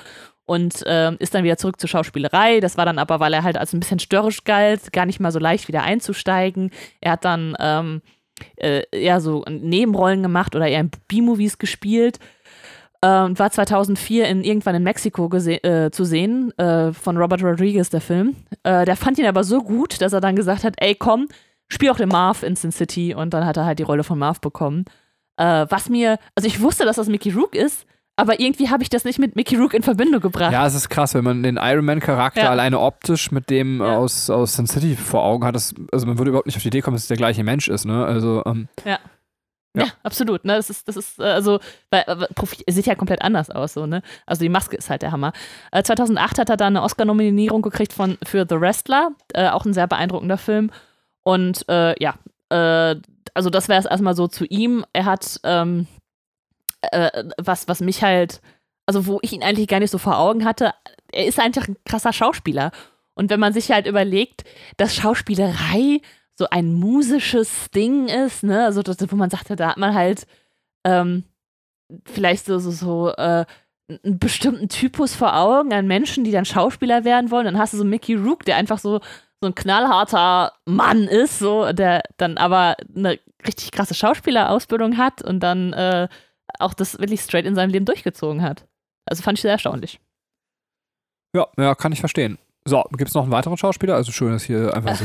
[0.46, 2.60] Und ähm, ist dann wieder zurück zur Schauspielerei.
[2.60, 5.32] Das war dann aber, weil er halt als ein bisschen störrisch galt, gar nicht mal
[5.32, 6.70] so leicht wieder einzusteigen.
[7.00, 8.02] Er hat dann ähm,
[8.56, 12.18] äh, eher so Nebenrollen gemacht oder eher in B-Movies gespielt
[13.24, 18.00] und war 2004 in, irgendwann in Mexiko äh, zu sehen, äh, von Robert Rodriguez, der
[18.00, 18.36] Film.
[18.62, 21.28] Äh, der fand ihn aber so gut, dass er dann gesagt hat, ey, komm,
[21.68, 23.14] spiel auch den Marv in Sin City.
[23.14, 24.84] Und dann hat er halt die Rolle von Marv bekommen.
[25.36, 27.86] Äh, was mir, also ich wusste, dass das Mickey Rook ist,
[28.16, 30.52] aber irgendwie habe ich das nicht mit Mickey Rook in Verbindung gebracht.
[30.52, 32.50] ja, es ist krass, wenn man den Iron Man-Charakter Ja.
[32.50, 33.96] alleine optisch mit dem äh, Ja.
[33.96, 35.56] aus, aus Sin City vor Augen hat.
[35.56, 37.66] Das, also man würde überhaupt nicht auf die Idee kommen, dass es der gleiche Mensch
[37.66, 38.04] ist, ne?
[38.06, 38.98] Also, ähm, Ja.
[39.74, 39.84] Ja.
[39.84, 40.44] Ja, absolut.
[40.44, 40.54] Ne?
[40.54, 41.58] Das ist, das ist, äh, also,
[41.90, 44.02] weil, aber Profi er sieht ja komplett anders aus, so, ne?
[44.24, 45.32] Also die Maske ist halt der Hammer.
[45.72, 49.74] Äh, 2008 hat er dann eine Oscar-Nominierung gekriegt von, für The Wrestler, äh, auch ein
[49.74, 50.70] sehr beeindruckender Film.
[51.24, 52.14] Und äh, ja,
[52.50, 52.96] äh,
[53.34, 54.84] also das wäre es erstmal so zu ihm.
[54.92, 55.88] Er hat ähm,
[56.82, 58.40] äh, was, was mich halt,
[58.86, 60.72] also wo ich ihn eigentlich gar nicht so vor Augen hatte,
[61.12, 62.70] er ist einfach ein krasser Schauspieler.
[63.14, 64.44] Und wenn man sich halt überlegt,
[64.76, 66.00] dass Schauspielerei
[66.36, 70.26] so ein musisches Ding ist, ne, also das, wo man sagte, da hat man halt
[70.84, 71.24] ähm,
[72.04, 73.44] vielleicht so, so, so äh,
[73.88, 77.44] einen bestimmten Typus vor Augen an Menschen, die dann Schauspieler werden wollen.
[77.44, 79.00] Dann hast du so Mickey Rook, der einfach so,
[79.40, 85.40] so ein knallharter Mann ist, so, der dann aber eine richtig krasse Schauspielerausbildung hat und
[85.40, 86.08] dann äh,
[86.58, 88.66] auch das wirklich straight in seinem Leben durchgezogen hat.
[89.06, 90.00] Also fand ich sehr erstaunlich.
[91.34, 92.38] Ja, ja, kann ich verstehen.
[92.66, 93.94] So, gibt es noch einen weiteren Schauspieler?
[93.94, 95.04] Also schön, dass hier einfach so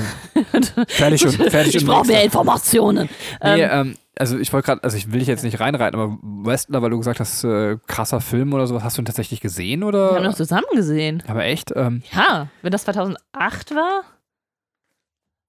[0.88, 3.10] fertig und fertig Ich brauche mehr Informationen.
[3.44, 6.18] Nee, Ähm, ähm, also ich wollte gerade, also ich will dich jetzt nicht reinreiten, aber
[6.22, 9.82] Westler, weil du gesagt hast, äh, krasser Film oder sowas, hast du ihn tatsächlich gesehen
[9.82, 10.22] wir haben oder?
[10.22, 11.22] noch zusammen gesehen.
[11.28, 11.74] Aber echt?
[11.76, 14.04] Ähm, Ja, wenn das 2008 war,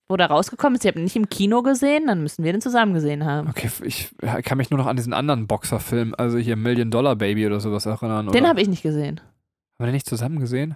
[0.09, 2.61] wo der rausgekommen ist, ihr habt ihn nicht im Kino gesehen, dann müssen wir den
[2.61, 3.49] zusammen gesehen haben.
[3.49, 4.11] okay, ich
[4.43, 7.87] kann mich nur noch an diesen anderen Boxerfilm, also hier Million Dollar Baby oder sowas
[7.87, 8.27] erinnern.
[8.27, 8.49] Den oder?
[8.49, 9.21] habe ich nicht gesehen.
[9.21, 10.75] Haben wir den nicht zusammen gesehen?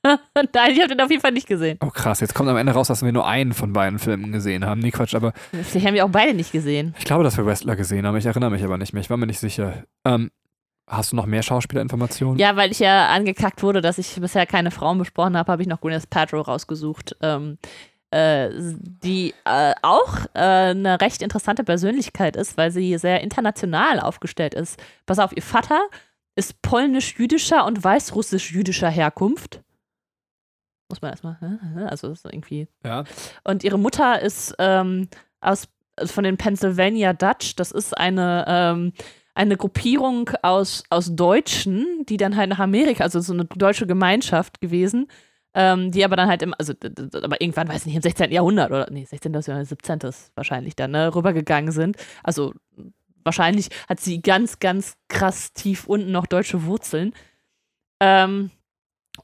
[0.04, 1.78] Nein, ich habe den auf jeden Fall nicht gesehen.
[1.82, 4.64] Oh krass, jetzt kommt am Ende raus, dass wir nur einen von beiden Filmen gesehen
[4.64, 4.80] haben.
[4.80, 6.94] Nee, Quatsch, aber Vielleicht haben wir auch beide nicht gesehen.
[6.98, 8.16] ich glaube, dass wir Wrestler gesehen haben.
[8.16, 9.00] Ich erinnere mich aber nicht mehr.
[9.00, 9.82] Ich war mir nicht sicher.
[10.04, 10.30] Ähm,
[10.86, 12.38] hast du noch mehr Schauspielerinformationen?
[12.38, 15.68] Ja, weil ich ja angekackt wurde, dass ich bisher keine Frauen besprochen habe, habe ich
[15.68, 17.16] noch Gwyneth Paltrow rausgesucht.
[17.20, 17.58] Ähm,
[18.10, 20.38] äh, die äh, auch äh,
[20.70, 24.80] eine recht interessante Persönlichkeit ist, weil sie sehr international aufgestellt ist.
[25.04, 25.80] Pass auf, ihr Vater
[26.34, 29.60] ist polnisch-jüdischer und weißrussisch-jüdischer Herkunft.
[30.88, 31.84] Muss man erstmal, hä?
[31.84, 33.04] also das ist irgendwie Ja.
[33.44, 35.08] und ihre Mutter ist ähm,
[35.40, 37.56] aus, also von den Pennsylvania Dutch.
[37.56, 38.92] Das ist eine, ähm,
[39.34, 44.60] eine Gruppierung aus, aus Deutschen, die dann halt nach Amerika, also so eine deutsche Gemeinschaft
[44.60, 45.08] gewesen,
[45.54, 46.72] ähm, die aber dann halt im, also
[47.22, 48.32] aber irgendwann, weiß nicht, im 16.
[48.32, 49.36] Jahrhundert oder nee, 16.
[49.36, 49.98] oder 17.
[50.34, 51.96] wahrscheinlich dann, ne, rübergegangen sind.
[52.22, 52.54] Also
[53.24, 57.12] wahrscheinlich hat sie ganz, ganz krass tief unten noch deutsche Wurzeln.
[58.00, 58.50] Ähm,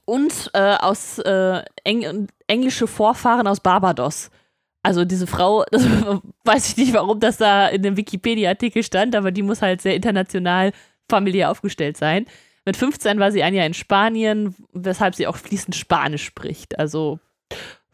[0.05, 4.31] und äh, aus äh, Eng englische Vorfahren aus Barbados.
[4.83, 5.87] Also diese Frau, das
[6.45, 9.97] weiß ich nicht, warum das da in dem Wikipedia-Artikel stand, aber die muss halt sehr
[9.97, 10.73] international
[11.09, 12.27] familiär aufgestellt sein.
[12.67, 16.79] Mit 15 war sie ein Jahr in Spanien, weshalb sie auch fließend Spanisch spricht.
[16.79, 17.19] Also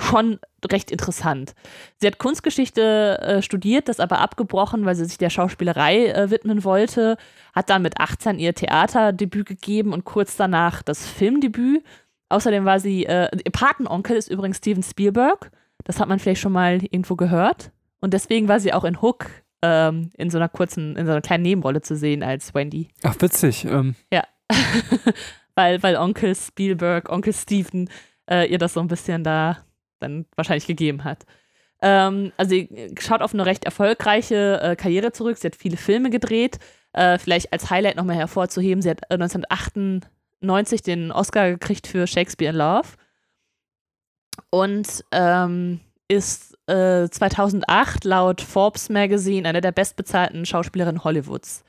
[0.01, 0.39] schon
[0.71, 1.55] recht interessant.
[1.99, 6.65] Sie hat Kunstgeschichte äh, studiert, das aber abgebrochen, weil sie sich der Schauspielerei äh, widmen
[6.65, 7.17] wollte,
[7.55, 11.85] hat dann mit 18 ihr Theaterdebüt gegeben und kurz danach das Filmdebüt.
[12.29, 15.51] Außerdem war sie, äh, ihr Patenonkel ist übrigens Steven Spielberg.
[15.85, 17.73] Das hat man vielleicht schon mal irgendwo gehört.
[18.01, 19.27] Und deswegen war sie auch in Hook
[19.63, 22.89] ähm, in so einer kurzen, in so einer kleinen Nebenrolle zu sehen als Wendy.
[23.03, 23.65] Ach, witzig.
[23.65, 23.95] Ähm,
[25.55, 27.89] weil, weil Onkel Spielberg, Onkel Steven
[28.31, 29.59] äh, ihr das so ein bisschen da
[30.01, 31.25] dann wahrscheinlich gegeben hat.
[31.83, 35.39] Ähm, also sie schaut auf eine recht erfolgreiche äh, Karriere zurück.
[35.39, 36.59] Sie hat viele Filme gedreht.
[36.93, 42.51] Äh, vielleicht als Highlight nochmal hervorzuheben, sie hat äh, 1998 den Oscar gekriegt für Shakespeare
[42.51, 42.89] in Love
[44.51, 51.63] und ähm, ist äh, 2008 laut Forbes Magazine eine der bestbezahlten Schauspielerinnen Hollywoods.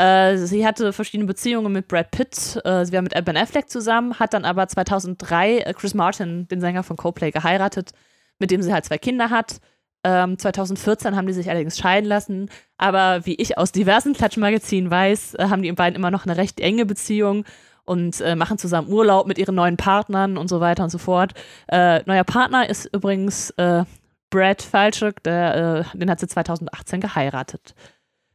[0.00, 2.58] Äh, sie hatte verschiedene Beziehungen mit Brad Pitt.
[2.64, 6.62] Äh, sie war mit Ben Affleck zusammen, hat dann aber 2003 äh, Chris Martin, den
[6.62, 7.90] Sänger von Coldplay, geheiratet,
[8.38, 9.60] mit dem sie halt zwei Kinder hat.
[10.02, 12.48] Ähm, 2014 haben die sich allerdings scheiden lassen.
[12.78, 16.60] Aber wie ich aus diversen Klatschmagazinen weiß, äh, haben die beiden immer noch eine recht
[16.60, 17.44] enge Beziehung
[17.84, 21.34] und äh, machen zusammen Urlaub mit ihren neuen Partnern und so weiter und so fort.
[21.68, 23.84] Äh, neuer Partner ist übrigens äh,
[24.30, 27.74] Brad Falchuk, der, den hat sie 2018 geheiratet.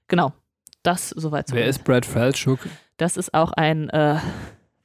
[0.07, 0.33] Genau.
[0.85, 2.59] Das soweit zu wer ist Brad Falchuk?
[2.97, 4.19] Das ist auch ein äh,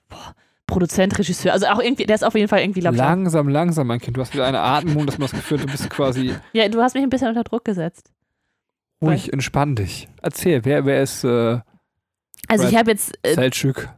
[0.08, 0.34] boah,
[0.66, 1.52] Produzent, Regisseur.
[1.52, 3.02] Also auch irgendwie, der ist auf jeden Fall irgendwie, glaube ich.
[3.02, 4.16] auch- Langsam, langsam, mein Kind.
[4.16, 6.80] Du hast wieder eine Atmung, dass man das Gefühl hat, du bist quasi Ja, du
[6.80, 8.10] hast mich ein bisschen unter Druck gesetzt.
[9.02, 10.08] ruhig, entspann dich.
[10.22, 13.88] Erzähl, wer, wer ist äh, Also Brad ich habe jetzt, äh, Falchuk?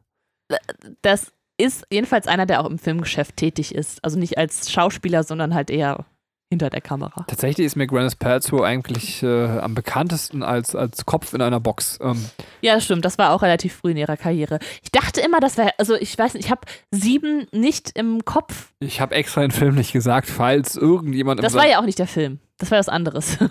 [1.03, 4.03] das ist jedenfalls einer, der auch im Filmgeschäft tätig ist.
[4.05, 6.05] Also nicht als Schauspieler, sondern halt eher
[6.53, 7.25] hinter der Kamera.
[7.29, 11.99] Tatsächlich ist mir Gwyneth Paltrow eigentlich äh, am bekanntesten als, als Kopf in einer Box.
[12.03, 12.27] Ähm,
[12.61, 13.07] Ja, das stimmt.
[13.07, 14.59] Das war auch relativ früh in ihrer Karriere.
[14.83, 16.61] Ich dachte immer, das wäre, also ich weiß nicht, ich habe
[16.91, 18.71] sieben nicht im Kopf.
[18.81, 21.99] ich habe extra den Film nicht gesagt, falls irgendjemand im Das war ja auch nicht
[21.99, 22.39] der Film.
[22.59, 23.39] Das war was anderes.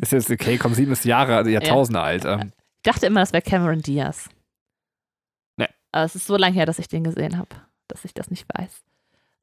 [0.00, 2.26] ist jetzt okay, komm, sieben ist Jahre, also Jahrtausende alt.
[2.26, 4.28] Ähm, Ich dachte immer, das wäre Cameron Diaz.
[5.56, 5.68] Nee.
[5.92, 7.48] Aber es ist so lange her, dass ich den gesehen habe,
[7.88, 8.82] dass ich das nicht weiß.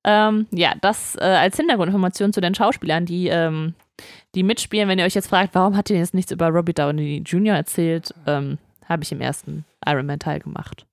[0.04, 3.74] Ähm, ja, das äh, als Hintergrundinformation zu den Schauspielern, die, ähm,
[4.36, 4.90] die mitspielen.
[4.90, 7.56] Wenn ihr euch jetzt fragt, warum hat ihr jetzt nichts über Robbie Downey Jr.
[7.56, 8.58] erzählt, ähm,
[8.90, 10.86] habe ich im ersten Iron Man Teil gemacht.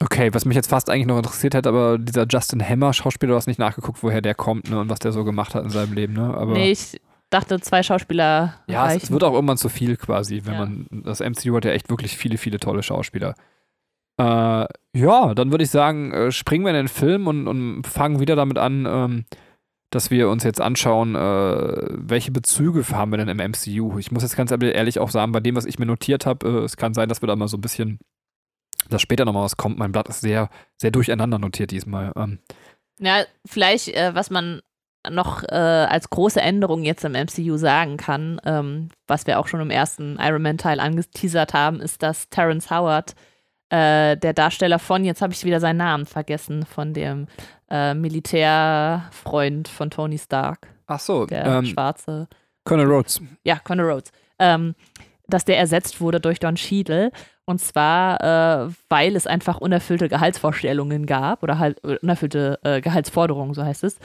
[0.00, 3.36] okay, was mich jetzt fast eigentlich noch interessiert hat, aber dieser Justin Hammer, Schauspieler, du
[3.36, 5.92] hast nicht nachgeguckt, woher der kommt ne, und was der so gemacht hat in seinem
[5.94, 6.12] Leben.
[6.14, 6.34] Ne?
[6.34, 9.04] Aber Nee, ich dachte, zwei Schauspieler Ja, es, reichen.
[9.06, 10.58] es wird auch irgendwann zu viel quasi, wenn Ja.
[10.60, 10.86] man.
[11.04, 13.34] Das MCU hat ja echt wirklich viele, viele tolle Schauspieler.
[14.16, 18.20] Äh, ja, dann würde ich sagen, äh, springen wir in den Film und, und fangen
[18.20, 19.24] wieder damit an, ähm,
[19.90, 23.98] dass wir uns jetzt anschauen, äh, welche Bezüge haben wir denn im MCU.
[23.98, 26.64] Ich muss jetzt ganz ehrlich auch sagen, bei dem, was ich mir notiert habe, äh,
[26.64, 27.98] es kann sein, dass wir da mal so ein bisschen,
[28.88, 29.78] dass später nochmal was kommt.
[29.78, 30.48] Mein Blatt ist sehr,
[30.80, 32.12] sehr durcheinander notiert diesmal.
[32.16, 32.38] Ähm,
[32.98, 34.60] Ja, vielleicht, äh, was man
[35.10, 39.60] noch äh, als große Änderung jetzt im MCU sagen kann, ähm, was wir auch schon
[39.60, 43.14] im ersten Iron Man-Teil angeteasert haben, ist, dass Terrence Howard,
[43.74, 47.26] äh, der Darsteller von, jetzt habe ich wieder seinen Namen vergessen, von dem
[47.70, 52.28] äh, Militärfreund von Tony Stark, ach so, der ähm, schwarze,
[52.64, 53.20] Colonel Rhodes.
[53.42, 54.76] ja, Connor Rhodes, ähm,
[55.26, 57.10] dass der ersetzt wurde durch Don Cheadle.
[57.46, 63.52] Und zwar, äh, weil es einfach unerfüllte Gehaltsvorstellungen gab oder halt äh, unerfüllte äh, Gehaltsforderungen,
[63.52, 63.98] so heißt es.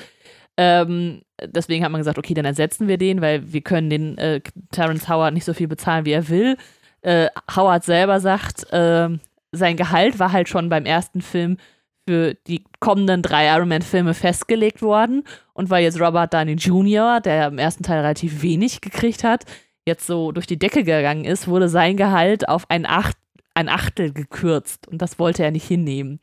[0.58, 4.42] Ähm, deswegen hat man gesagt, okay, dann ersetzen wir den, weil wir können den äh,
[4.72, 6.58] Terrence Howard nicht so viel bezahlen, wie er will.
[7.02, 11.58] Äh, Howard selber sagt, ähm, sein Gehalt war halt schon beim ersten Film
[12.08, 15.24] für die kommenden drei Iron Man-Filme festgelegt worden.
[15.54, 19.46] Und weil jetzt Robert Downey Jr., der im ersten Teil relativ wenig gekriegt hat,
[19.86, 23.18] jetzt so durch die Decke gegangen ist, wurde sein Gehalt auf ein, Acht,
[23.54, 24.88] ein Achtel gekürzt.
[24.88, 26.20] Und das wollte er nicht hinnehmen.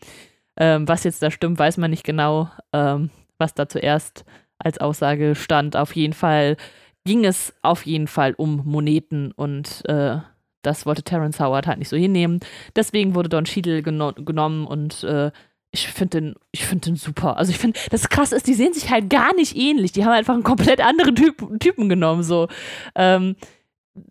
[0.56, 4.24] Ähm, was jetzt da stimmt, weiß man nicht genau, ähm, was da zuerst
[4.58, 5.76] als Aussage stand.
[5.76, 6.56] Auf jeden Fall
[7.04, 10.18] ging es auf jeden Fall um Moneten und äh,
[10.66, 12.40] das wollte Terrence Howard halt nicht so hinnehmen.
[12.74, 15.30] Deswegen wurde Don Cheadle geno genommen und äh,
[15.70, 17.36] ich finde den, ich finde den super.
[17.36, 19.92] Also ich finde, das krass ist, die sehen sich halt gar nicht ähnlich.
[19.92, 22.22] Die haben einfach einen komplett anderen typ, Typen genommen.
[22.22, 22.48] So.
[22.94, 23.36] Ähm,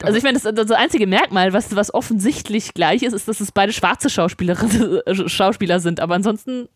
[0.01, 3.51] also ich meine, das, das einzige Merkmal, was, was offensichtlich gleich ist, ist, dass es
[3.51, 4.55] beide schwarze Schauspieler,
[5.27, 5.99] Schauspieler sind.
[5.99, 6.67] Aber ansonsten,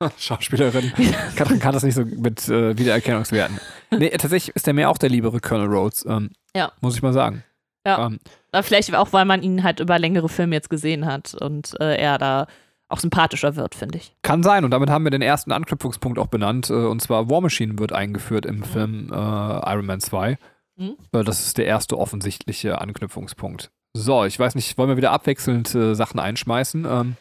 [0.18, 0.92] Schauspielerin.
[1.36, 3.58] Katrin kann das nicht so mit äh, Wiedererkennungswerten.
[3.90, 6.06] Nee, tatsächlich ist der mir auch der liebere Colonel Rhodes.
[6.08, 6.72] Ähm, Ja.
[6.80, 7.42] Muss ich mal sagen.
[7.88, 8.06] Ja.
[8.06, 8.18] Ähm,
[8.62, 12.18] vielleicht auch, weil man ihn halt über längere Filme jetzt gesehen hat und äh, er
[12.18, 12.46] da
[12.88, 14.14] auch sympathischer wird, finde ich.
[14.22, 14.64] kann sein.
[14.64, 16.70] Und damit haben wir den ersten Anknüpfungspunkt auch benannt.
[16.70, 20.38] Äh, und zwar War Machine wird eingeführt im Film äh, Iron Man 2.
[20.76, 20.96] Mhm.
[21.12, 23.70] Äh, das ist der erste offensichtliche Anknüpfungspunkt.
[23.92, 26.86] So, ich weiß nicht, wollen wir wieder abwechselnd äh, Sachen einschmeißen?
[26.88, 27.16] Ähm,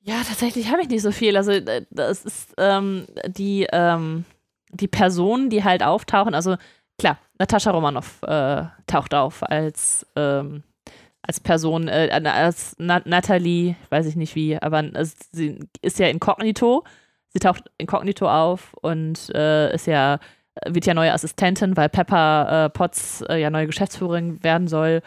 [0.00, 1.36] Ja, tatsächlich habe ich nicht so viel.
[1.36, 4.24] Also äh, das ist ähm, die, ähm,
[4.70, 6.34] die Personen, die halt auftauchen.
[6.34, 6.56] Also
[6.98, 10.62] klar, Natascha Romanoff äh, taucht auf als, ähm,
[11.22, 16.08] als Person, äh, als Na Natalie, weiß ich nicht wie, aber es, sie ist ja
[16.08, 16.84] inkognito.
[17.28, 20.20] Sie taucht inkognito auf und äh, ist ja,
[20.66, 25.02] wird ja neue Assistentin, weil Pepper äh, Potts äh, ja neue Geschäftsführerin werden soll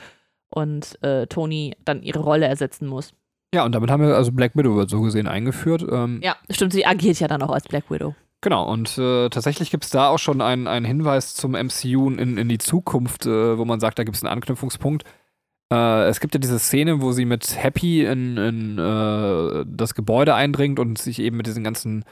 [0.50, 3.14] und äh, Tony dann ihre Rolle ersetzen muss.
[3.54, 5.86] ja, und damit haben wir, also Black Widow wird so gesehen eingeführt.
[5.90, 8.14] Ähm, Ja, stimmt, sie agiert ja dann auch als Black Widow.
[8.42, 12.38] Genau, und äh, tatsächlich gibt es da auch schon einen, einen Hinweis zum MCU in,
[12.38, 15.04] in die Zukunft, äh, wo man sagt, da gibt es einen Anknüpfungspunkt.
[15.74, 20.36] Äh, es gibt ja diese Szene, wo sie mit Happy in, in äh, das Gebäude
[20.36, 22.06] eindringt und sich eben mit diesen ganzen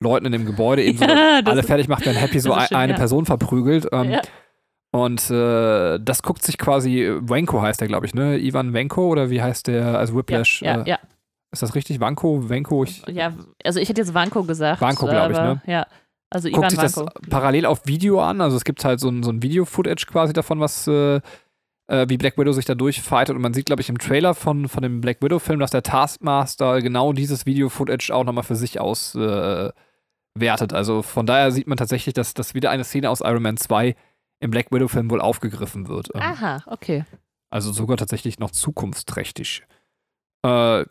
[0.00, 2.66] Leuten in dem Gebäude eben so Ja, das alle fertig macht, wenn Happy so ein,
[2.66, 2.98] schön, eine ja.
[2.98, 3.88] Person verprügelt.
[3.92, 4.22] Ähm, Ja.
[4.92, 8.38] Und äh, das guckt sich quasi, Wanko heißt der, glaube ich, ne?
[8.38, 10.62] Ivan Wanko oder wie heißt der, also Whiplash?
[10.62, 10.98] Ja, äh, ja,
[11.56, 12.00] Ist das richtig?
[12.00, 12.48] Wanko?
[12.50, 12.84] Wanko?
[12.84, 13.32] Ich, ja.
[13.64, 14.80] also ich hätte jetzt Vanko gesagt.
[14.80, 15.62] Vanko, glaub ich, ne?
[15.66, 15.86] Ja,
[16.28, 18.40] also guckt Ivan sich das parallel auf Video an.
[18.40, 21.20] Also es gibt halt so ein, so ein Video-Footage quasi davon, was äh,
[21.86, 23.34] äh, wie Black Widow sich da durchfightet.
[23.34, 26.82] Und man sieht, glaube ich, im Trailer von, von dem Black Widow-Film, dass der Taskmaster
[26.82, 29.74] genau dieses Video-Footage auch nochmal für sich auswertet.
[30.72, 33.56] Äh, also von daher sieht man tatsächlich, dass, dass wieder eine Szene aus Iron Man
[33.56, 33.94] 2
[34.40, 36.10] im Black Widow-Film wohl aufgegriffen wird.
[36.14, 37.04] Ähm, Aha, okay.
[37.50, 39.62] also sogar tatsächlich noch zukunftsträchtig.
[40.42, 40.84] Äh,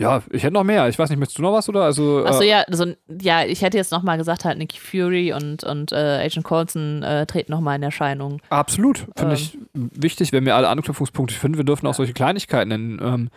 [0.00, 0.88] ja, ich hätte noch mehr.
[0.88, 1.82] Ich weiß nicht, möchtest du noch was oder?
[1.82, 2.86] Also, Achso, äh, ja, also,
[3.20, 7.26] ja, ich hätte jetzt nochmal gesagt, halt Nicky Fury und, und äh, Agent Coulson äh,
[7.26, 8.40] treten nochmal in Erscheinung.
[8.50, 9.06] Absolut.
[9.16, 9.32] Finde Ähm.
[9.32, 11.58] ich wichtig, wenn wir alle Anknüpfungspunkte finden.
[11.58, 13.00] Wir dürfen auch solche Kleinigkeiten nennen.
[13.02, 13.30] Ähm,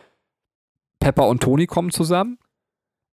[1.00, 2.38] Pepper und Tony kommen zusammen.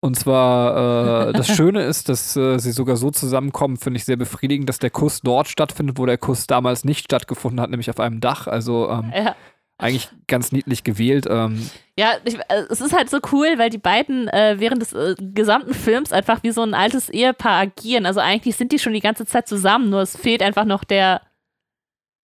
[0.01, 4.17] Und zwar, äh, das Schöne ist, dass äh, sie sogar so zusammenkommen, finde ich sehr
[4.17, 7.99] befriedigend, dass der Kuss dort stattfindet, wo der Kuss damals nicht stattgefunden hat, nämlich auf
[7.99, 8.47] einem Dach.
[8.47, 9.35] Also ähm, Ja,
[9.77, 11.25] eigentlich ganz niedlich gewählt.
[11.29, 14.93] Ähm, ja ich, äh, es ist halt so cool, weil die beiden äh, während des
[14.93, 18.05] äh, gesamten Films einfach wie so ein altes Ehepaar agieren.
[18.05, 21.21] Also eigentlich sind die schon die ganze Zeit zusammen, nur es fehlt einfach noch der.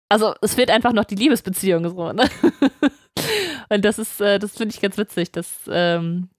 [0.09, 2.29] Also es fehlt einfach noch die Liebesbeziehung so, ne?
[3.69, 6.29] Und das ist, äh, das finde ich ganz witzig, dass, ähm,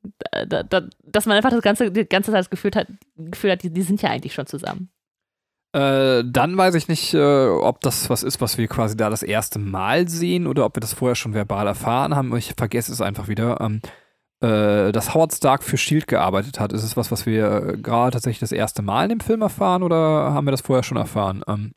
[0.47, 2.87] da, da, dass man einfach das ganze, die ganze Zeit das Gefühl hat,
[3.17, 4.91] Gefühl hat die, die sind ja eigentlich schon zusammen.
[5.75, 9.25] Äh, dann weiß ich nicht, äh, ob das was ist, was wir quasi da das
[9.25, 12.35] erste Mal sehen oder ob wir das vorher schon verbal erfahren haben.
[12.37, 13.61] Ich vergesse es einfach wieder.
[13.61, 13.81] Ähm,
[14.41, 16.73] äh, dass Howard Stark für Shield gearbeitet hat.
[16.73, 19.83] Ist es was, was wir äh, gerade tatsächlich das erste Mal in dem Film erfahren
[19.83, 19.97] oder
[20.33, 21.43] haben wir das vorher schon erfahren?
[21.49, 21.73] Ähm,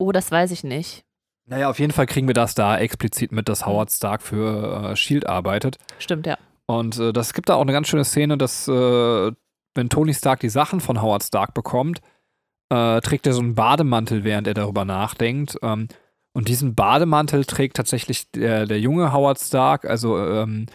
[0.00, 1.04] Oh, das weiß ich nicht.
[1.46, 5.26] Naja, auf jeden Fall kriegen wir das da explizit mit, dass Howard Stark für Shield
[5.26, 5.78] arbeitet.
[5.98, 6.36] Stimmt, ja.
[6.66, 10.78] Und das gibt da auch eine ganz schöne Szene, dass wenn Tony Stark die Sachen
[10.78, 12.00] von Howard Stark bekommt,
[12.70, 15.58] äh, trägt er so einen Bademantel, während er darüber nachdenkt.
[15.62, 15.88] Ähm,
[16.32, 20.66] und diesen Bademantel trägt tatsächlich der, der junge Howard Stark, also ähm,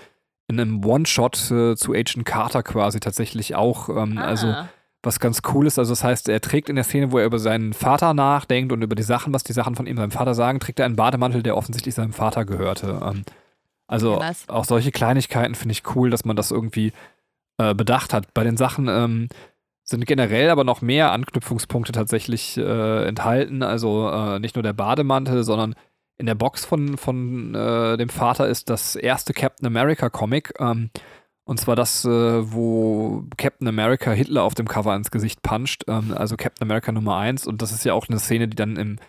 [0.47, 3.89] in einem One-Shot äh, zu Agent Carter quasi tatsächlich auch.
[3.89, 4.25] Ähm, Ah.
[4.25, 4.55] Also
[5.03, 5.77] was ganz cool ist.
[5.77, 8.81] Also das heißt, er trägt in der Szene, wo er über seinen Vater nachdenkt und
[8.81, 11.43] über die Sachen, was die Sachen von ihm seinem Vater sagen, trägt er einen Bademantel,
[11.43, 13.01] der offensichtlich seinem Vater gehörte.
[13.03, 13.23] Ähm,
[13.85, 16.93] also Ja, auch solche Kleinigkeiten finde ich cool, dass man das irgendwie
[17.57, 18.33] äh, bedacht hat.
[18.33, 19.27] Bei den Sachen ähm,
[19.84, 23.63] sind generell aber noch mehr Anknüpfungspunkte tatsächlich äh, enthalten.
[23.63, 25.75] Also äh, nicht nur der Bademantel, sondern
[26.17, 30.53] in der Box von, von äh, dem Vater ist das erste Captain America Comic.
[30.59, 30.89] Ähm,
[31.45, 32.09] und zwar das, äh,
[32.53, 35.84] wo Captain America Hitler auf dem Cover ins Gesicht puncht.
[35.88, 37.45] Ähm, also Captain America Nummer 1.
[37.47, 38.99] Und das ist ja auch eine Szene, die dann im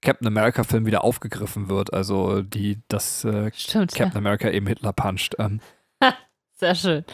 [0.00, 1.94] Captain America-Film wieder aufgegriffen wird.
[1.94, 4.04] Also die, das äh, Stimmt, ja.
[4.04, 5.36] Captain America eben Hitler puncht.
[5.38, 5.60] Ähm,
[6.56, 7.04] Sehr schön.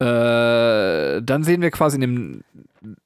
[0.00, 2.44] Äh, dann sehen wir quasi in dem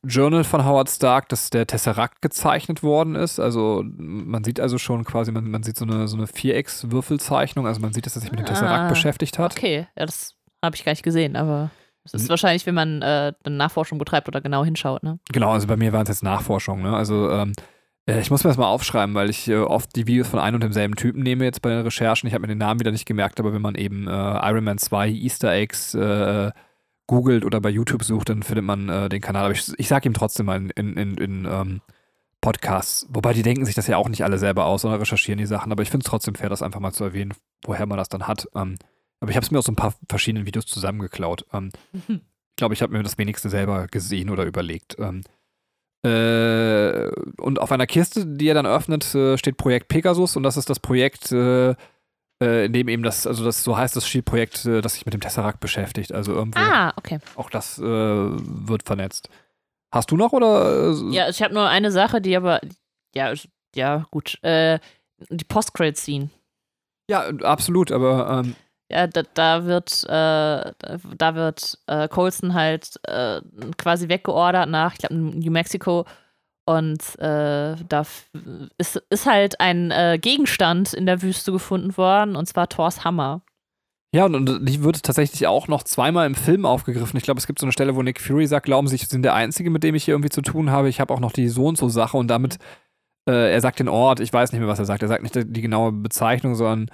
[0.05, 3.41] Journal von Howard Stark, dass der Tesseract gezeichnet worden ist.
[3.41, 7.67] Also man sieht also schon quasi, man, man sieht so eine, so eine Vierecks-Würfelzeichnung.
[7.67, 9.57] Also man sieht, dass er sich mit dem Tesseract Ah, beschäftigt hat.
[9.57, 11.71] Okay, ja, das habe ich gar nicht gesehen, aber
[12.05, 15.19] es ist wahrscheinlich, wenn man äh, eine Nachforschung betreibt oder genau hinschaut, ne?
[15.33, 16.83] Genau, also bei mir waren es jetzt Nachforschungen.
[16.83, 16.97] Ne?
[16.97, 17.53] Also ähm,
[18.07, 20.57] äh, ich muss mir das mal aufschreiben, weil ich äh, oft die Videos von einem
[20.57, 22.27] und demselben Typen nehme jetzt bei den Recherchen.
[22.27, 24.79] Ich habe mir den Namen wieder nicht gemerkt, aber wenn man eben äh, Iron Man
[24.79, 26.51] 2 Easter Eggs äh,
[27.07, 29.45] googelt oder bei YouTube sucht, dann findet man äh, den Kanal.
[29.45, 31.81] Aber ich, ich sage ihm trotzdem mal in, in, in, in ähm,
[32.41, 33.07] Podcasts.
[33.11, 35.73] Wobei die denken sich das ja auch nicht alle selber aus, sondern recherchieren die Sachen.
[35.73, 37.35] Aber ich finde es trotzdem fair, das einfach mal zu erwähnen,
[37.65, 38.49] woher man das dann hat.
[38.55, 38.77] Ähm,
[39.21, 41.47] aber ich habe es mir aus so ein paar verschiedenen Videos zusammengeklaut.
[41.53, 41.71] Ähm,
[42.09, 44.97] ich glaube, ich habe mir das wenigste selber gesehen oder überlegt.
[44.99, 45.23] Ähm,
[46.05, 47.09] äh,
[47.41, 50.69] und auf einer Kiste, die er dann öffnet, äh, steht Projekt Pegasus und das ist
[50.69, 51.77] das Projekt, äh,
[52.43, 55.15] äh, in dem eben das, also das so heißt das Shield-Projekt, äh, das sich mit
[55.15, 56.13] dem Tesseract beschäftigt.
[56.13, 57.19] Also irgendwo Ah, okay.
[57.37, 59.29] auch das äh, wird vernetzt.
[59.93, 60.91] Hast du noch oder?
[60.93, 62.61] äh, Ja, ich habe nur eine Sache, die aber,
[63.15, 63.33] ja,
[63.75, 64.43] ja, gut.
[64.43, 64.79] Äh,
[65.31, 66.31] die Post-Credit-Scene.
[67.09, 68.57] ja, absolut, aber ähm,
[68.91, 70.73] Ja, da, da wird, äh,
[71.17, 73.41] da wird äh, Colson halt äh,
[73.79, 76.05] quasi weggeordert nach, ich glaube, New Mexico.
[76.79, 78.03] Und äh, da
[78.79, 83.43] ist, ist halt ein äh, Gegenstand in der Wüste gefunden worden, und zwar Thors Hammer.
[84.15, 87.17] Ja, und, die wird tatsächlich auch noch zweimal im Film aufgegriffen.
[87.17, 89.23] Ich glaube, es gibt so eine Stelle, wo Nick Fury sagt, glauben Sie, ich bin
[89.23, 90.89] der Einzige, mit dem ich hier irgendwie zu tun habe.
[90.89, 92.59] Ich habe auch noch die so und so Sache und damit,
[93.29, 95.03] äh, er sagt den Ort, ich weiß nicht mehr, was er sagt.
[95.03, 96.91] Er sagt nicht die, die genaue Bezeichnung, sondern,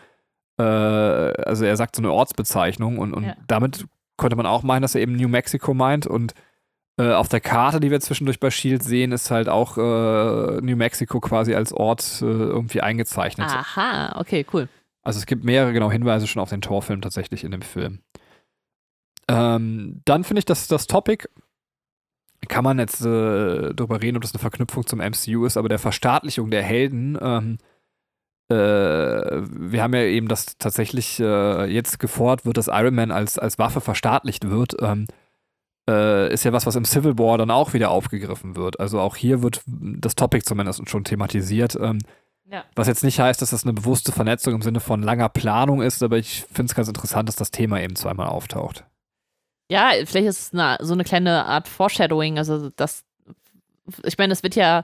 [0.61, 0.63] äh,
[1.43, 3.35] also er sagt so eine Ortsbezeichnung und, und Ja.
[3.49, 6.35] damit könnte man auch meinen, dass er eben New Mexico meint und
[6.99, 10.77] äh, auf der Karte, die wir zwischendurch bei Shield sehen, ist halt auch äh, New
[10.77, 13.49] Mexico quasi als Ort äh, irgendwie eingezeichnet.
[13.49, 14.69] Aha, okay, cool.
[15.03, 18.01] Also es gibt mehrere genau Hinweise schon auf den Torfilm tatsächlich in dem Film.
[19.29, 21.29] Ähm, dann finde ich, dass das Topic
[22.49, 25.79] kann man jetzt äh, darüber reden, ob das eine Verknüpfung zum MCU ist, aber der
[25.79, 27.59] Verstaatlichung der Helden, ähm,
[28.49, 33.39] äh, wir haben ja eben, dass tatsächlich äh, jetzt gefordert wird, dass Iron Man als,
[33.39, 35.07] als Waffe verstaatlicht wird, ähm,
[35.89, 38.79] äh, ist ja was, was im Civil War dann auch wieder aufgegriffen wird.
[38.79, 41.77] Also auch hier wird das Topic zumindest schon thematisiert.
[41.81, 41.99] Ähm,
[42.51, 42.65] Ja.
[42.77, 46.03] was jetzt nicht heißt, dass das eine bewusste Vernetzung im Sinne von langer Planung ist,
[46.03, 48.85] aber ich finde es ganz interessant, dass das Thema eben zweimal auftaucht.
[49.71, 52.39] Ja, vielleicht ist es eine, so eine kleine Art Foreshadowing.
[52.39, 53.05] Also, das,
[54.03, 54.83] ich meine, es wird ja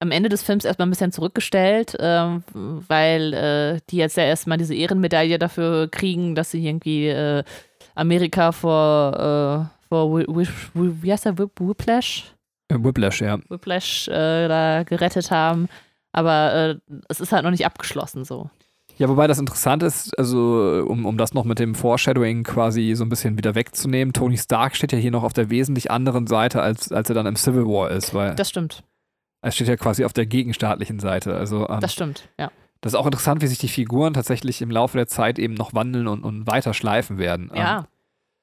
[0.00, 4.58] am Ende des Films erstmal ein bisschen zurückgestellt, ähm, weil äh, die jetzt ja erstmal
[4.58, 7.44] diese Ehrenmedaille dafür kriegen, dass sie irgendwie äh,
[7.94, 10.38] Amerika vor, äh, vor
[10.74, 12.34] wie heißt der, Whip- Whiplash?
[12.68, 13.38] Äh, Whiplash, ja.
[13.48, 15.68] Whiplash äh, da gerettet haben.
[16.12, 16.76] Aber äh,
[17.08, 18.50] es ist halt noch nicht abgeschlossen so.
[18.96, 23.04] Ja, wobei das interessant ist, also um, um das noch mit dem Foreshadowing quasi so
[23.04, 26.62] ein bisschen wieder wegzunehmen, Tony Stark steht ja hier noch auf der wesentlich anderen Seite,
[26.62, 28.84] als, als er dann im Civil War ist, weil Das stimmt.
[29.42, 31.34] er steht ja quasi auf der gegenstaatlichen Seite.
[31.34, 32.52] Also ähm, Das stimmt, ja.
[32.82, 35.74] das ist auch interessant, wie sich die Figuren tatsächlich im Laufe der Zeit eben noch
[35.74, 37.50] wandeln und, und weiter schleifen werden.
[37.52, 37.86] Ähm, Ja.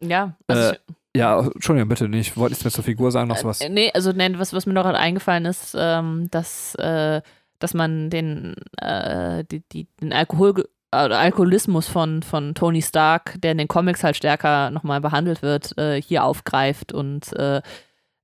[0.04, 0.36] Ja.
[0.48, 0.78] Also äh,
[1.16, 2.30] ja, Entschuldigung, bitte nicht.
[2.30, 3.62] Ich wollte nichts mehr zur Figur sagen, noch sowas.
[3.62, 7.22] Äh, nee, also nee, was, was mir noch eingefallen ist, ähm, dass, äh,
[7.60, 13.52] dass man den, äh, die, die, den Alkohol, äh, Alkoholismus von, von Tony Stark, der
[13.52, 17.62] in den Comics halt stärker nochmal behandelt wird, äh, hier aufgreift und äh,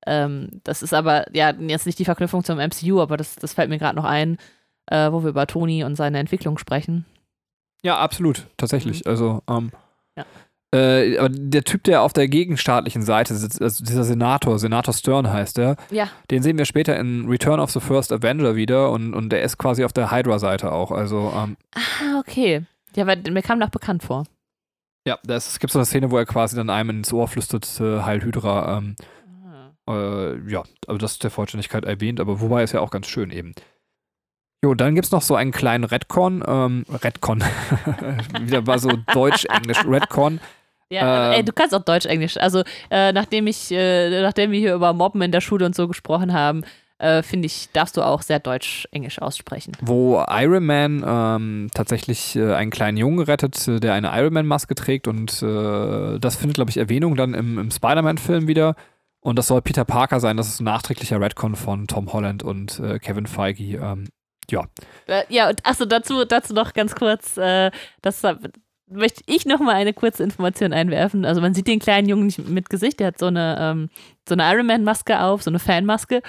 [0.06, 3.70] ähm, das ist aber ja jetzt nicht die Verknüpfung zum MCU, aber das, das fällt
[3.70, 4.38] mir gerade noch ein,
[4.86, 7.06] äh, wo wir über Tony und seine Entwicklung sprechen.
[7.84, 9.06] Ja, absolut, tatsächlich.
[9.06, 9.72] Also, ähm,
[10.16, 10.26] Ja.
[10.76, 15.32] Äh, aber der Typ, der auf der gegenstaatlichen Seite sitzt, also dieser Senator, Senator Stern
[15.32, 16.10] heißt der, Ja.
[16.30, 19.58] den sehen wir später in Return of the First Avenger wieder und, und der ist
[19.58, 20.92] quasi auf der Hydra-Seite auch.
[20.92, 22.66] Also, ähm, Ah, okay.
[22.96, 24.26] Ja, weil mir kam doch bekannt vor.
[25.08, 28.02] ja, es gibt so eine Szene, wo er quasi dann einem ins Ohr flüstert, äh,
[28.02, 28.78] Heil Hydra.
[28.80, 28.96] Ähm,
[29.90, 33.32] äh, ja, also das ist der Vollständigkeit erwähnt, aber wobei ist ja auch ganz schön
[33.32, 33.54] eben.
[34.64, 37.42] Jo, dann gibt es noch so einen kleinen Redcon, ähm, Redcon,
[38.42, 40.42] wieder mal so Deutsch-Englisch, Redcon.
[40.90, 41.34] Ja, Ähm.
[41.40, 42.38] ey, du kannst auch Deutsch, Englisch.
[42.38, 45.88] Also, äh, nachdem ich, äh, nachdem wir hier über Mobben in der Schule und so
[45.88, 46.64] gesprochen haben,
[47.00, 49.74] äh, finde ich, darfst du auch sehr Deutsch-Englisch aussprechen.
[49.82, 54.74] wo Iron Man ähm, tatsächlich äh, einen kleinen Jungen rettet, äh, der eine Iron Man-Maske
[54.76, 58.76] trägt und äh, das findet, glaube ich, Erwähnung dann im, im Spider-Man-Film wieder.
[59.20, 62.80] Und das soll Peter Parker sein, das ist ein nachträglicher Redcon von Tom Holland und
[62.80, 63.78] äh, Kevin Feige.
[63.78, 64.08] Ähm,
[65.08, 67.70] Äh, ja, und achso, dazu, dazu noch ganz kurz, äh,
[68.02, 68.22] das
[68.90, 71.26] möchte ich noch mal eine kurze Information einwerfen.
[71.26, 73.90] Also man sieht den kleinen Jungen nicht mit Gesicht, der hat so eine, ähm,
[74.28, 76.22] so eine Iron Man-Maske auf, so eine Fanmaske.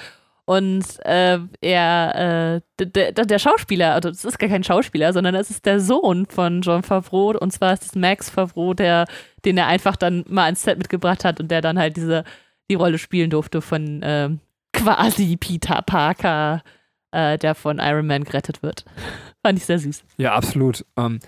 [0.44, 5.50] Und äh, er, äh, der, der, Schauspieler, also das ist gar kein Schauspieler, sondern das
[5.50, 9.04] ist der Sohn von John Favreau und zwar ist es Max Favreau, der,
[9.44, 12.24] den er einfach dann mal ans Set mitgebracht hat und der dann halt diese,
[12.70, 14.40] die Rolle spielen durfte von ähm,
[14.72, 16.62] quasi Peter Parker,
[17.10, 18.86] äh, der von Iron Man gerettet wird.
[19.44, 20.02] Fand ich sehr süß.
[20.16, 20.82] Ja, absolut.
[20.96, 21.20] Ähm,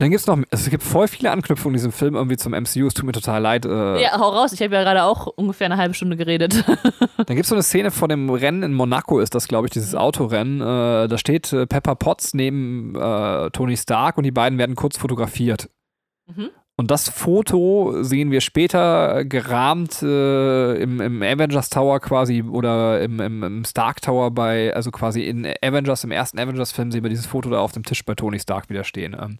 [0.00, 2.86] dann gibt es noch, es gibt voll viele Anknüpfungen in diesem Film irgendwie zum MCU,
[2.86, 3.66] es tut mir total leid.
[3.66, 6.64] Äh, Ja, hau raus, ich habe ja gerade auch ungefähr eine halbe Stunde geredet.
[7.16, 9.72] Dann gibt es so eine Szene vor dem Rennen in Monaco, ist das, glaube ich,
[9.72, 10.62] dieses Autorennen.
[10.62, 14.96] Äh, da steht äh, Pepper Potts neben äh, Tony Stark und die beiden werden kurz
[14.96, 15.68] fotografiert.
[16.34, 16.48] Mhm.
[16.76, 23.20] Und das Foto sehen wir später gerahmt äh, im, im Avengers Tower quasi oder im,
[23.20, 27.26] im, im Stark Tower bei, also quasi in Avengers, im ersten Avengers-Film sehen wir dieses
[27.26, 29.14] Foto da auf dem Tisch bei Tony Stark wieder stehen.
[29.20, 29.36] Ähm,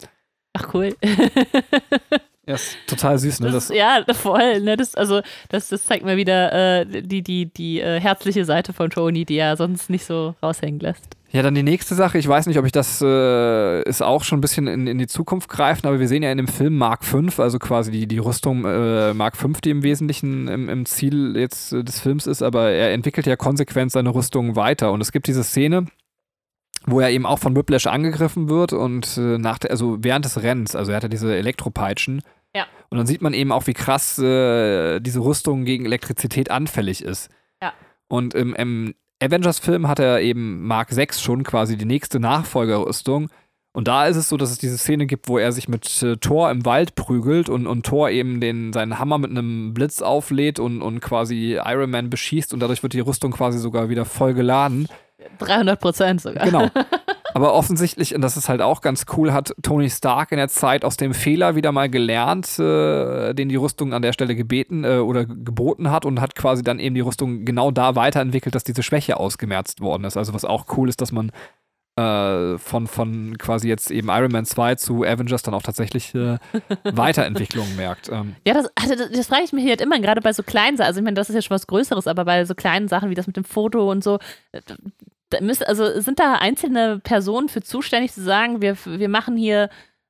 [0.53, 0.95] Ach cool.
[2.45, 3.51] ja, ist total süß, ne?
[3.51, 4.61] Das, Das, ja, voll.
[4.61, 4.77] Ne?
[4.77, 8.89] Das, also, das, das zeigt mir wieder äh, die, die, die äh, herzliche Seite von
[8.89, 11.15] Tony, die er sonst nicht so raushängen lässt.
[11.33, 12.17] Ja, dann die nächste Sache.
[12.17, 15.07] Ich weiß nicht, ob ich das äh, ist auch schon ein bisschen in, in die
[15.07, 18.17] Zukunft greifen, aber wir sehen ja in dem Film Mark V, also quasi die, die
[18.17, 22.41] Rüstung äh, Mark V, die im Wesentlichen im, im Ziel jetzt äh, des Films ist,
[22.41, 24.91] aber er entwickelt ja konsequent seine Rüstung weiter.
[24.91, 25.85] Und es gibt diese Szene,
[26.85, 30.75] wo er eben auch von Whiplash angegriffen wird und äh, nach also während des Rennens,
[30.75, 32.21] also er hatte diese Elektropeitschen.
[32.55, 32.65] Ja.
[32.89, 37.29] Und dann sieht man eben auch, wie krass äh, diese Rüstung gegen Elektrizität anfällig ist.
[37.61, 37.73] Ja.
[38.09, 43.29] Und im, im Avengers-Film hat er eben Mark 6 schon quasi die nächste Nachfolgerrüstung.
[43.73, 46.17] Und da ist es so, dass es diese Szene gibt, wo er sich mit äh,
[46.17, 50.59] Thor im Wald prügelt und, und Thor eben den, seinen Hammer mit einem Blitz auflädt
[50.59, 54.33] und, und quasi Iron Man beschießt und dadurch wird die Rüstung quasi sogar wieder voll
[54.33, 54.89] geladen.
[55.39, 56.45] 300 Prozent sogar.
[56.45, 56.67] Genau.
[57.33, 60.83] Aber offensichtlich, und das ist halt auch ganz cool, hat Tony Stark in der Zeit
[60.83, 64.97] aus dem Fehler wieder mal gelernt, äh, den die Rüstung an der Stelle gebeten äh,
[64.97, 68.83] oder geboten hat und hat quasi dann eben die Rüstung genau da weiterentwickelt, dass diese
[68.83, 70.17] Schwäche ausgemerzt worden ist.
[70.17, 71.31] Also was auch cool ist, dass man
[71.97, 76.37] äh, von, von quasi jetzt eben Iron Man 2 zu Avengers dann auch tatsächlich äh,
[76.83, 78.09] Weiterentwicklungen merkt.
[78.09, 80.77] Ähm, Ja, das, also das, das frage ich mich halt immer, gerade bei so kleinen
[80.77, 80.87] Sachen.
[80.87, 83.15] Also, ich meine, das ist ja schon was Größeres, aber bei so kleinen Sachen wie
[83.15, 84.19] das mit dem Foto und so,
[85.39, 89.69] müsst, also sind da einzelne Personen für zuständig zu sagen, wir, wir machen hier,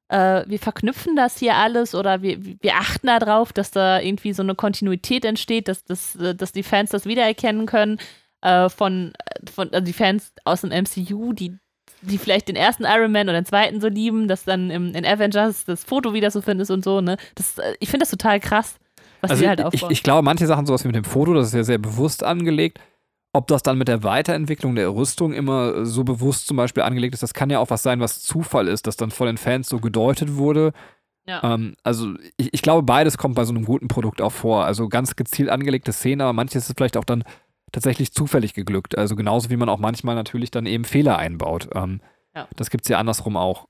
[0.10, 4.42] äh, wir verknüpfen das hier alles oder wir, wir achten darauf, dass da irgendwie so
[4.42, 8.00] eine Kontinuität entsteht, dass, dass, dass die Fans das wiedererkennen können
[8.42, 9.14] äh, von,
[9.54, 11.58] von also die Fans aus dem MCU, die
[12.04, 15.06] die vielleicht den ersten Iron Man oder den zweiten so lieben, dass dann im, in
[15.06, 17.18] Avengers das Foto wieder so findest und so, ne?
[17.36, 18.78] Das, äh, ich finde das total krass,
[19.22, 21.48] was also die halt ich, ich glaube, manche Sachen, sowas wie mit dem Foto, das
[21.48, 22.80] ist ja sehr bewusst angelegt.
[23.34, 27.24] Ob das dann mit der Weiterentwicklung der Rüstung immer so bewusst zum Beispiel angelegt ist,
[27.24, 29.80] das kann ja auch was sein, was Zufall ist, das dann von den Fans so
[29.80, 30.74] gedeutet wurde.
[31.26, 31.42] Ja.
[31.44, 34.66] Ähm, also ich, ich glaube, beides kommt bei so einem guten Produkt auch vor.
[34.66, 37.24] Also ganz gezielt angelegte Szenen, aber manches ist vielleicht auch dann
[37.72, 38.98] tatsächlich zufällig geglückt.
[38.98, 41.70] Also genauso wie man auch manchmal natürlich dann eben Fehler einbaut.
[41.74, 42.02] Ähm,
[42.36, 42.48] Ja.
[42.56, 43.68] Das gibt es ja andersrum auch.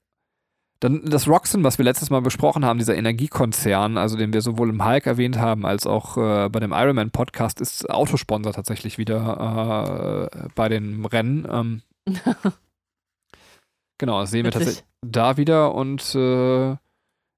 [0.81, 4.69] Dann das Roxen, was wir letztes Mal besprochen haben, dieser Energiekonzern, also den wir sowohl
[4.69, 8.97] im Hulk erwähnt haben, als auch äh, bei dem Iron Man Podcast, ist Autosponsor tatsächlich
[8.97, 11.47] wieder äh, bei den Rennen.
[11.49, 11.81] Ähm,
[13.99, 14.65] genau, das sehen wir Witzig.
[14.65, 16.71] tatsächlich da wieder und äh,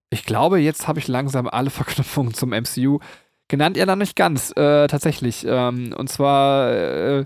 [0.09, 2.99] ich glaube, jetzt habe ich langsam alle Verknüpfungen zum MCU
[3.49, 3.75] genannt.
[3.75, 5.45] Ja, dann nicht ganz, äh, tatsächlich.
[5.45, 7.25] Ähm, und zwar äh,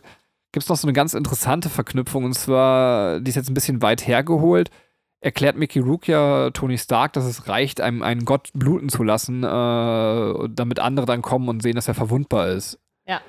[0.51, 3.83] gibt es noch so eine ganz interessante Verknüpfung und zwar, die ist jetzt ein bisschen
[3.83, 4.71] weit hergeholt
[5.19, 9.43] erklärt Mickey Rook ja Tony Stark, dass es reicht, einem einen Gott bluten zu lassen,
[9.43, 12.79] äh, damit andere dann kommen und sehen, dass er verwundbar ist.
[13.07, 13.21] Ja.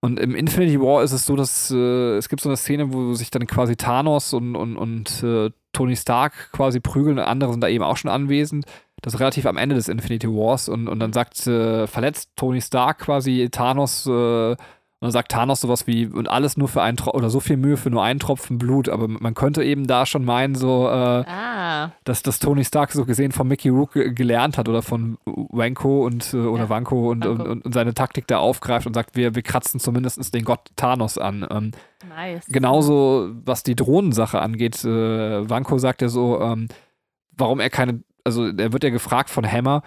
[0.00, 3.14] Und im Infinity War ist es so, dass äh, es gibt so eine Szene, wo
[3.14, 7.60] sich dann quasi Thanos und, und, und äh, Tony Stark quasi prügeln und andere sind
[7.60, 8.66] da eben auch schon anwesend.
[9.02, 12.60] das ist relativ am Ende des Infinity Wars und, und dann sagt, äh, verletzt Tony
[12.60, 14.56] Stark quasi Thanos äh,
[15.06, 17.76] dann sagt Thanos sowas wie, und alles nur für einen Tropfen, oder so viel Mühe
[17.76, 18.88] für nur einen Tropfen Blut.
[18.88, 23.04] Aber man könnte eben da schon meinen, so, äh, Ah, dass das Tony Stark so
[23.04, 27.10] gesehen von Mickey Rook ge- gelernt hat oder von Wanko und äh, oder Ja, Wanko
[27.10, 27.42] und, Wanko.
[27.52, 31.18] Und, und seine Taktik da aufgreift und sagt, wir, wir kratzen zumindest den Gott Thanos
[31.18, 31.46] an.
[31.50, 31.70] Ähm,
[32.08, 32.44] nice.
[32.48, 36.68] genauso, was die Drohnensache angeht, äh, Wanko sagt ja so, ähm,
[37.36, 39.82] warum er keine, also er wird ja gefragt von Hammer,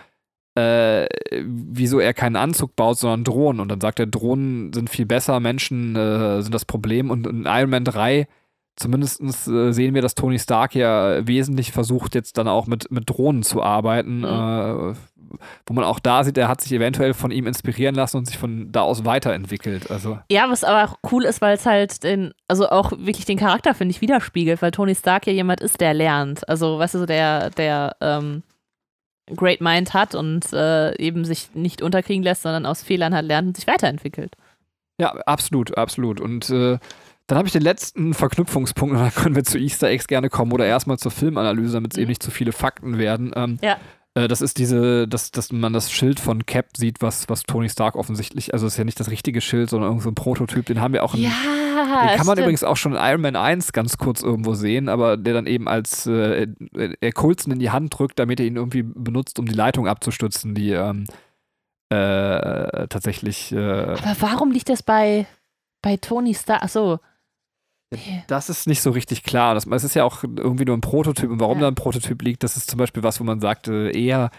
[0.60, 1.08] äh,
[1.44, 3.62] wieso er keinen Anzug baut, sondern Drohnen.
[3.62, 7.10] Und dann sagt er, Drohnen sind viel besser, Menschen äh, sind das Problem.
[7.12, 8.28] Und in Iron Man 3
[8.80, 13.10] zumindest äh, sehen wir, dass Tony Stark ja wesentlich versucht, jetzt dann auch mit, mit
[13.10, 14.20] Drohnen zu arbeiten.
[14.20, 14.26] Mhm.
[14.26, 14.96] Äh,
[15.68, 18.40] wo man auch da sieht, er hat sich eventuell von ihm inspirieren lassen und sich
[18.40, 19.92] von da aus weiterentwickelt.
[19.92, 23.38] Also Ja, was aber auch cool ist, weil es halt den, also auch wirklich den
[23.38, 26.48] Charakter, finde ich, widerspiegelt, weil Tony Stark ja jemand ist, der lernt.
[26.50, 28.42] Also, weißt du, so der, der ähm,
[29.36, 33.48] Great Mind hat und äh, eben sich nicht unterkriegen lässt, sondern aus Fehlern hat lernt
[33.50, 34.34] und sich weiterentwickelt.
[35.00, 36.20] Ja, absolut, absolut.
[36.20, 36.78] Und äh,
[37.28, 40.52] dann habe ich den letzten Verknüpfungspunkt und dann können wir zu Easter Eggs gerne kommen
[40.52, 42.02] oder erstmal zur Filmanalyse, damit es Mhm.
[42.02, 43.32] eben nicht zu viele Fakten werden.
[43.36, 43.78] Ähm, Ja.
[44.16, 47.70] Äh, das ist diese, dass, dass man das Schild von Cap sieht, was, was Tony
[47.70, 50.66] Stark offensichtlich, also es ist ja nicht das richtige Schild, sondern irgend so ein Prototyp,
[50.66, 52.40] den haben wir auch in, Ja, den kann man stimmt.
[52.40, 55.68] übrigens auch schon in Iron Man 1 ganz kurz irgendwo sehen, aber der dann eben
[55.68, 56.48] als äh,
[57.00, 60.56] er Coulson in die Hand drückt, damit er ihn irgendwie benutzt, um die Leitung abzustützen,
[60.56, 61.06] die ähm,
[61.90, 65.26] äh, tatsächlich äh, Aber warum liegt das bei,
[65.82, 66.64] bei Tony Stark?
[66.64, 67.00] Achso.
[68.28, 69.56] Das ist nicht so richtig klar.
[69.56, 71.30] Das, es ist ja auch irgendwie nur ein Prototyp.
[71.32, 71.64] Und warum Ja.
[71.64, 74.30] da ein Prototyp liegt, das ist zum Beispiel was, wo man sagt, äh, eher,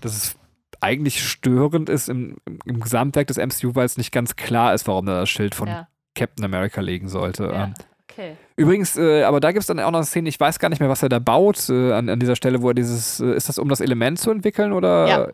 [0.00, 0.36] dass es
[0.80, 2.36] eigentlich störend ist im,
[2.66, 5.68] im, Gesamtwerk des MCU, weil es nicht ganz klar ist, warum da das Schild von
[5.68, 7.44] Ja, Captain America liegen sollte.
[7.44, 7.64] ja.
[7.64, 7.74] Ähm,
[8.10, 8.36] Okay.
[8.56, 10.80] übrigens, äh, aber da gibt es dann auch noch eine Szene, ich weiß gar nicht
[10.80, 13.48] mehr, was er da baut, äh, an, an dieser Stelle, wo er dieses, äh, ist
[13.48, 15.06] das um das Element zu entwickeln oder?
[15.08, 15.28] Ja.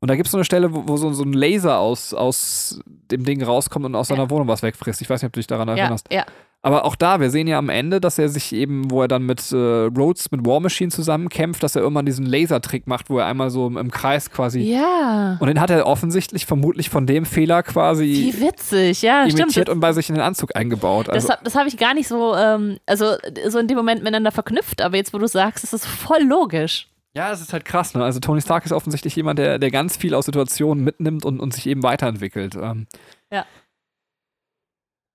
[0.00, 2.80] Und da gibt es so eine Stelle, wo, wo so, so ein Laser aus, aus
[2.86, 4.16] dem Ding rauskommt und aus Ja.
[4.16, 5.02] seiner Wohnung was wegfrisst.
[5.02, 6.06] Ich weiß nicht, ob du dich daran Ja, erinnerst.
[6.10, 6.24] ja.
[6.64, 9.26] Aber auch da, wir sehen ja am Ende, dass er sich eben, wo er dann
[9.26, 13.26] mit äh, Rhodes, mit War Machine zusammenkämpft, dass er irgendwann diesen Lasertrick macht, wo er
[13.26, 14.60] einmal so im, im Kreis quasi.
[14.60, 15.38] Ja.
[15.40, 19.68] Und den hat er offensichtlich vermutlich von dem Fehler quasi Wie witzig, ja, imitiert stimmt.
[19.70, 21.08] und bei sich in den Anzug eingebaut.
[21.08, 23.16] Also, das das habe ich gar nicht so, ähm, also
[23.48, 26.86] so in dem Moment miteinander verknüpft, aber jetzt, wo du sagst, ist es voll logisch.
[27.16, 27.92] ja, das ist halt krass.
[27.94, 28.04] Ne?
[28.04, 31.52] Also Tony Stark ist offensichtlich jemand, der, der ganz viel aus Situationen mitnimmt und, und
[31.54, 32.54] sich eben weiterentwickelt.
[32.54, 32.86] Ähm,
[33.32, 33.44] Ja.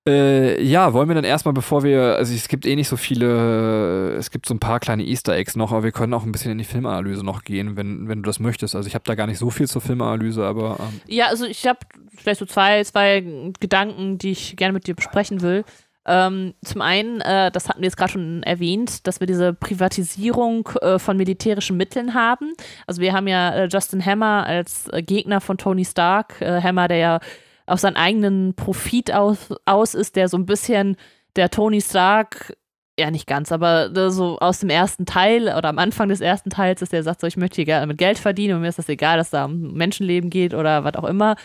[0.08, 4.14] Äh, ja, wollen wir dann erstmal, bevor wir, also es gibt eh nicht so viele,
[4.14, 6.50] es gibt so ein paar kleine Easter Eggs noch, aber wir können auch ein bisschen
[6.50, 8.74] in die Filmanalyse noch gehen, wenn, wenn du das möchtest.
[8.74, 11.66] Also ich habe da gar nicht so viel zur Filmanalyse, aber ähm, Ja, also ich
[11.66, 11.80] habe
[12.16, 15.64] vielleicht so zwei, zwei Gedanken, die ich gerne mit dir besprechen will.
[16.06, 20.66] Ähm, zum einen, äh, das hatten wir jetzt gerade schon erwähnt, dass wir diese Privatisierung
[20.80, 22.54] äh, von militärischen Mitteln haben.
[22.86, 26.40] Also wir haben ja äh, Justin Hammer als äh, Gegner von Tony Stark.
[26.40, 27.20] Äh, Hammer, der ja
[27.68, 30.96] auf seinen eigenen Profit aus, aus ist, der so ein bisschen
[31.36, 32.56] der Tony Stark,
[32.98, 36.82] ja nicht ganz, aber so aus dem ersten Teil oder am Anfang des ersten Teils
[36.82, 38.88] ist, der sagt so, ich möchte hier gerne mit Geld verdienen und mir ist das
[38.88, 41.36] egal, dass da um Menschenleben geht oder was auch immer.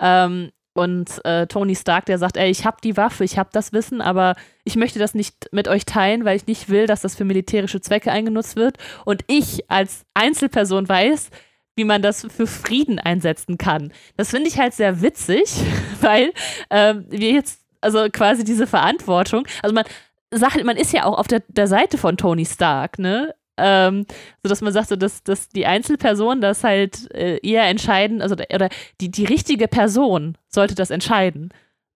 [0.00, 3.72] Ähm, und äh, Tony Stark, der sagt, ey, ich habe die Waffe, ich habe das
[3.72, 7.14] Wissen, aber ich möchte das nicht mit euch teilen, weil ich nicht will, dass das
[7.14, 8.78] für militärische Zwecke eingenutzt wird.
[9.04, 11.30] Und ich als Einzelperson weiß,
[11.76, 13.92] wie man das für Frieden einsetzen kann.
[14.16, 15.54] Das finde ich halt sehr witzig,
[16.00, 16.32] weil
[16.70, 19.84] ähm, wir jetzt, also quasi diese Verantwortung, also man
[20.30, 23.34] sagt, man ist ja auch auf der, der Seite von Tony Stark, ne?
[23.56, 24.04] Ähm,
[24.42, 28.34] so dass man sagt, so, dass, dass die Einzelperson das halt äh, eher entscheiden, also
[28.34, 28.68] oder
[29.00, 31.50] die, die richtige Person sollte das entscheiden.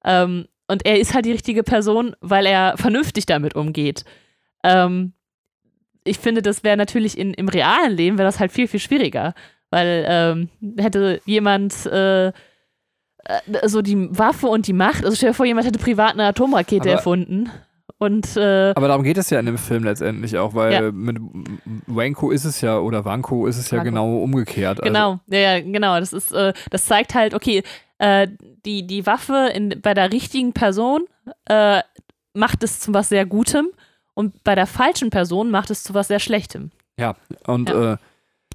[0.05, 4.05] Ähm, und er ist halt die richtige Person, weil er vernünftig damit umgeht.
[4.63, 5.15] Ähm,
[6.05, 9.35] ich finde, das wäre natürlich in, im realen Leben wäre das halt viel, viel schwieriger.
[9.71, 10.49] Weil ähm,
[10.79, 12.33] hätte jemand äh, äh,
[13.65, 16.83] so die Waffe und die Macht, also stell dir vor, jemand hätte privat eine Atomrakete
[16.89, 17.51] Aber- erfunden.
[18.01, 20.93] Und äh, aber darum geht es ja in dem Film letztendlich auch, weil Ja.
[20.93, 21.19] mit
[21.89, 23.91] Wanko ist es ja, oder Wanko ist es ja Wanko.
[23.91, 24.79] genau umgekehrt.
[24.81, 25.99] Also, Genau, ja, ja, genau.
[25.99, 27.65] Das ist, äh, das zeigt halt, okay,
[27.99, 28.29] äh,
[28.65, 31.07] die, die Waffe in, bei der richtigen Person
[31.47, 31.81] äh,
[32.35, 33.67] macht es zu was sehr Gutem
[34.15, 36.71] und bei der falschen Person macht es zu was sehr Schlechtem.
[37.01, 37.17] Ja,
[37.49, 37.95] und Ja.
[37.95, 37.97] Äh,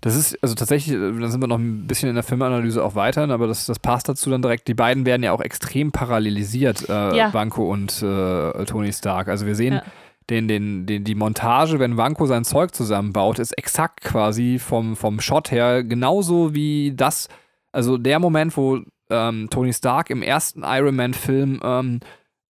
[0.03, 2.93] das ist, also tatsächlich, äh, da sind wir noch ein bisschen in der Filmanalyse auch
[2.95, 4.67] weiter, aber das, das passt dazu dann direkt.
[4.67, 7.33] Die beiden werden ja auch extrem parallelisiert, äh, Ja.
[7.33, 9.29] Vanko und äh, Tony Stark.
[9.29, 9.83] Also wir sehen Ja.
[10.29, 15.21] den, den, den, die Montage, wenn Vanko sein Zeug zusammenbaut, ist exakt quasi vom, vom
[15.21, 17.29] Shot her genauso wie das,
[17.71, 18.79] also der Moment, wo
[19.09, 21.99] ähm, Tony Stark im ersten Iron Man-Film ähm,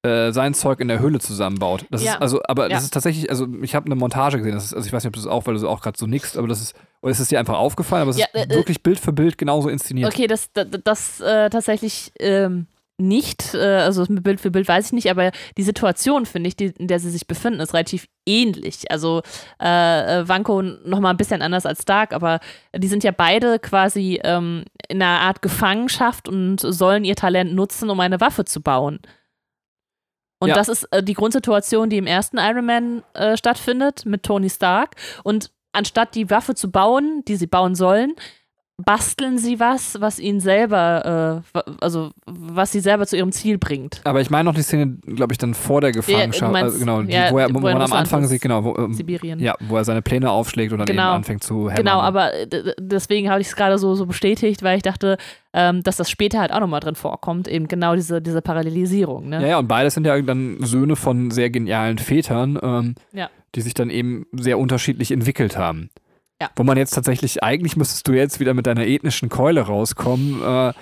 [0.03, 1.85] äh, sein Zeug in der Höhle zusammenbaut.
[1.91, 2.15] Das Ja.
[2.15, 2.69] ist also, aber Ja.
[2.71, 5.15] das ist tatsächlich, also ich habe eine Montage gesehen, ist, also ich weiß nicht, ob
[5.15, 7.29] du das auch, weil du auch gerade so nickst, aber das ist, oder ist es
[7.29, 10.11] dir einfach aufgefallen, aber es Ja, ist äh, wirklich Bild für Bild genauso inszeniert.
[10.13, 14.93] Okay, das, das, das äh, tatsächlich ähm, nicht, äh, also Bild für Bild weiß ich
[14.93, 18.91] nicht, aber die Situation, finde ich, die, in der sie sich befinden, ist relativ ähnlich.
[18.91, 19.23] Also
[19.61, 22.41] äh, äh, Vanko nochmal ein bisschen anders als Stark, aber
[22.77, 27.91] die sind ja beide quasi ähm, in einer Art Gefangenschaft und sollen ihr Talent nutzen,
[27.91, 29.01] um eine Waffe zu bauen.
[30.41, 30.55] Und Ja.
[30.55, 34.97] das ist äh, die Grundsituation, die im ersten Iron Man äh, stattfindet mit Tony Stark.
[35.23, 38.15] Und anstatt die Waffe zu bauen, die sie bauen sollen,
[38.85, 44.01] basteln sie was, was ihnen selber, äh, also was sie selber zu ihrem Ziel bringt.
[44.05, 47.03] Aber ich meine noch die Szene, glaube ich, dann vor der Gefangenschaft, meinst- also genau,
[47.03, 49.39] die, ja, wo, er, wo, wo er man am Anfang sieht, genau, wo, ähm, Sibirien.
[49.41, 51.09] ja, wo er seine Pläne aufschlägt und dann Genau.
[51.11, 51.77] eben anfängt zu hämmern.
[51.77, 52.47] Genau, aber äh,
[52.79, 55.17] deswegen habe ich es gerade so, so bestätigt, weil ich dachte,
[55.53, 59.29] ähm, dass das später halt auch nochmal drin vorkommt, eben genau diese, diese Parallelisierung.
[59.29, 59.41] Ne?
[59.43, 63.29] Ja, ja, und beides sind ja dann Söhne von sehr genialen Vätern, ähm, Ja.
[63.55, 65.91] die sich dann eben sehr unterschiedlich entwickelt haben.
[66.41, 66.51] Ja.
[66.57, 70.73] Wo man jetzt tatsächlich, eigentlich müsstest du jetzt wieder mit deiner ethnischen Keule rauskommen, äh,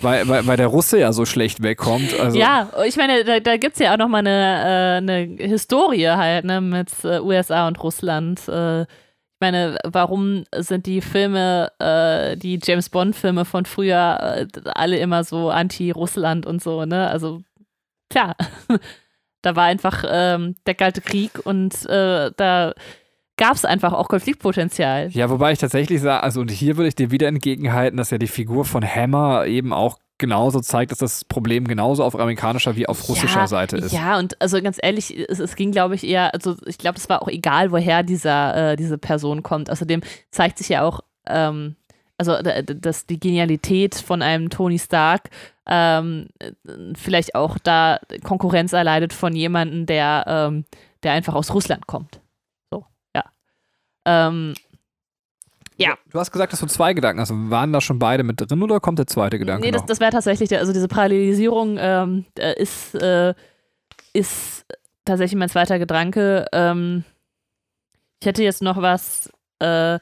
[0.00, 2.18] weil, weil, weil der Russe ja so schlecht wegkommt.
[2.18, 6.08] Also, Ja, ich meine, da, da gibt es ja auch nochmal eine, äh, eine Historie
[6.08, 8.46] halt, ne, mit äh, USA und Russland.
[8.48, 14.18] Äh, ich meine, warum sind die Filme, äh, die James Bond-Filme von früher,
[14.54, 17.08] äh, alle immer so anti-Russland und so, ne?
[17.08, 17.42] Also,
[18.10, 18.36] klar,
[19.42, 22.74] da war einfach ähm, der Kalte Krieg und äh, da
[23.38, 25.08] gab es einfach auch Konfliktpotenzial.
[25.12, 28.18] Ja, wobei ich tatsächlich sage, also und hier würde ich dir wieder entgegenhalten, dass ja
[28.18, 32.88] die Figur von Hammer eben auch genauso zeigt, dass das Problem genauso auf amerikanischer wie
[32.88, 33.92] auf russischer ja, Seite ist.
[33.92, 37.08] Ja, und also ganz ehrlich, es, es ging, glaube ich, eher, also ich glaube, es
[37.08, 39.70] war auch egal, woher dieser, äh, diese Person kommt.
[39.70, 41.76] Außerdem zeigt sich ja auch, ähm,
[42.18, 45.30] also dass die Genialität von einem Tony Stark
[45.66, 46.50] ähm, äh,
[46.96, 50.64] vielleicht auch da Konkurrenz erleidet von jemandem, der, ähm,
[51.04, 52.20] der einfach aus Russland kommt.
[54.04, 54.54] Ähm,
[55.76, 55.96] Ja.
[56.10, 57.30] Du hast gesagt, dass du zwei Gedanken hast.
[57.32, 60.10] Waren da schon beide mit drin oder kommt der zweite Gedanke Nee, das, das wäre
[60.10, 63.34] tatsächlich, der, also diese Parallelisierung ähm, äh, ist, äh,
[64.12, 64.66] ist
[65.04, 66.46] tatsächlich mein zweiter Gedanke.
[66.52, 67.04] Ähm,
[68.20, 69.30] ich hätte jetzt noch was
[69.60, 69.98] äh,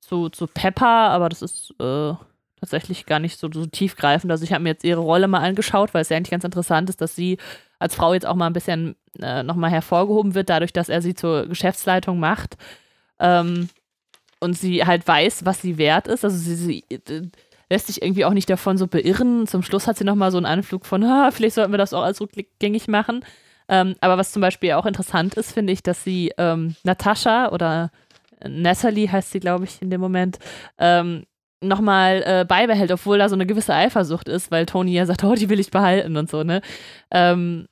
[0.00, 2.14] zu, zu Pepper, aber das ist äh,
[2.58, 4.30] tatsächlich gar nicht so, so tiefgreifend.
[4.30, 6.88] Also ich habe mir jetzt ihre Rolle mal angeschaut, weil es ja eigentlich ganz interessant
[6.88, 7.38] ist, dass sie
[7.78, 11.14] als Frau jetzt auch mal ein bisschen äh, nochmal hervorgehoben wird, dadurch, dass er sie
[11.14, 12.56] zur Geschäftsleitung macht.
[13.22, 13.68] Ähm,
[14.40, 16.24] und sie halt weiß, was sie wert ist.
[16.24, 17.22] Also sie, sie äh,
[17.70, 19.46] lässt sich irgendwie auch nicht davon so beirren.
[19.46, 22.02] Zum Schluss hat sie nochmal so einen Anflug von, ah, vielleicht sollten wir das auch
[22.02, 23.24] als rückgängig machen.
[23.68, 27.90] Ähm, aber was zum Beispiel auch interessant ist, finde ich, dass sie ähm, Natascha oder
[28.46, 30.38] Natalie heißt sie, glaube ich, in dem Moment,
[30.78, 31.24] ähm,
[31.62, 35.34] nochmal äh, beibehält, obwohl da so eine gewisse Eifersucht ist, weil Tony ja sagt, oh,
[35.34, 36.60] die will ich behalten und so, ne?
[37.10, 37.68] Ähm,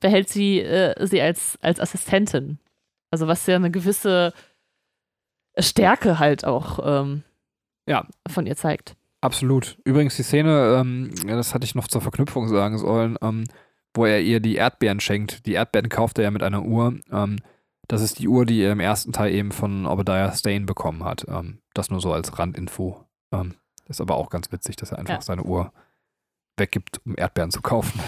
[0.00, 2.58] behält sie äh, sie als, als Assistentin.
[3.10, 4.32] Also was ja eine gewisse
[5.62, 7.22] Stärke halt auch ähm,
[7.86, 8.06] Ja.
[8.28, 8.96] von ihr zeigt.
[9.22, 9.78] Absolut.
[9.84, 13.44] Übrigens die Szene, ähm, das hatte ich noch zur Verknüpfung sagen sollen, ähm,
[13.94, 15.44] wo er ihr die Erdbeeren schenkt.
[15.46, 16.98] Die Erdbeeren kauft er ja mit einer Uhr.
[17.12, 17.36] Ähm,
[17.88, 21.26] das ist die Uhr, die er im ersten Teil eben von Obadiah Stane bekommen hat.
[21.28, 23.04] Ähm, das nur so als Randinfo.
[23.32, 23.56] Ähm,
[23.88, 25.20] ist aber auch ganz witzig, dass er einfach Ja.
[25.22, 25.72] seine Uhr
[26.56, 28.00] weggibt, um Erdbeeren zu kaufen.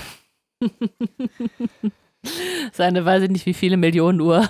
[2.73, 4.49] Seine, weiß ich nicht, wie viele Millionen Uhr.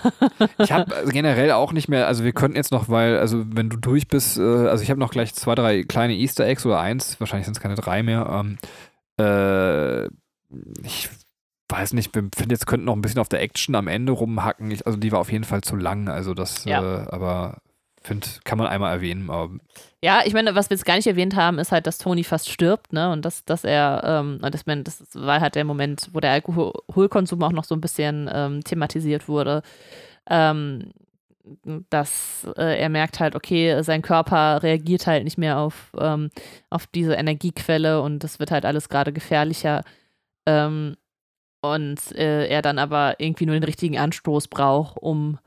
[0.59, 3.77] Ich habe generell auch nicht mehr, also wir könnten jetzt noch, weil, also wenn du
[3.77, 7.19] durch bist, äh, also ich habe noch gleich zwei, drei kleine Easter Eggs oder eins,
[7.21, 8.27] wahrscheinlich sind es keine drei mehr.
[8.31, 8.59] Ähm,
[9.19, 10.07] äh,
[10.85, 11.09] ich
[11.69, 14.71] weiß nicht, wir finden jetzt könnten noch ein bisschen auf der Action am Ende rumhacken.
[14.71, 16.83] Ich, also die war auf jeden Fall zu lang, also das, Ja.
[17.05, 17.59] äh, aber
[18.05, 19.29] finde, kann man einmal erwähnen.
[20.03, 22.51] Ja, ich meine, was wir jetzt gar nicht erwähnt haben, ist halt, dass Tony fast
[22.51, 23.11] stirbt, ne?
[23.11, 27.53] Und dass, dass er, ähm, das, das war halt der Moment, wo der Alkoholkonsum auch
[27.53, 29.63] noch so ein bisschen ähm, thematisiert wurde.
[30.29, 30.93] Ähm,
[31.91, 36.31] dass äh, er merkt halt, okay, sein Körper reagiert halt nicht mehr auf, ähm,
[36.71, 39.83] auf diese Energiequelle und das wird halt alles gerade gefährlicher.
[40.47, 40.97] Ähm,
[41.63, 45.39] und äh, er dann aber irgendwie nur den richtigen Anstoß braucht, um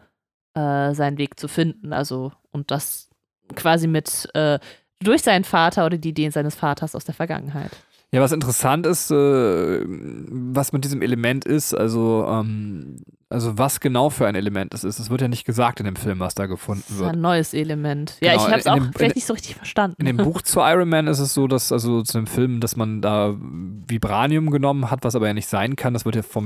[0.55, 1.93] äh, seinen Weg zu finden.
[1.93, 3.09] Also, und das
[3.55, 4.59] quasi mit äh,
[4.99, 7.71] durch seinen Vater oder die Ideen seines Vaters aus der Vergangenheit.
[8.11, 12.97] ja, was interessant ist, äh, was mit diesem Element ist, also, ähm,
[13.29, 14.99] also was genau für ein Element es ist.
[14.99, 17.13] Es wird ja nicht gesagt in dem Film, was da gefunden Das ist wird.
[17.13, 18.17] ein neues Element.
[18.21, 19.95] Ja, Genau, ich habe es auch dem- vielleicht nicht so richtig verstanden.
[19.99, 22.75] In dem Buch zu Iron Man ist es so, dass also zu dem Film, dass
[22.75, 25.93] man da Vibranium genommen hat, was aber ja nicht sein kann.
[25.93, 26.45] Das wird ja vom,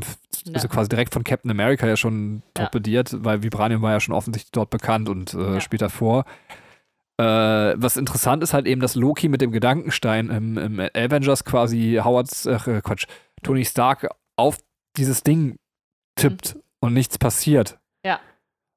[0.54, 0.74] also Ja.
[0.74, 2.64] quasi direkt von Captain America ja schon Ja.
[2.64, 5.60] torpediert, weil Vibranium war ja schon offensichtlich dort bekannt und äh, Ja.
[5.62, 6.24] später vor.
[7.18, 7.24] Äh,
[7.76, 12.46] was interessant ist halt eben, dass Loki mit dem Gedankenstein im, im Avengers quasi Howards,
[12.46, 13.06] äh, Quatsch,
[13.44, 14.08] Tony Stark
[14.96, 15.58] dieses Ding
[16.16, 17.78] tippt und nichts passiert.
[18.06, 18.20] Ja.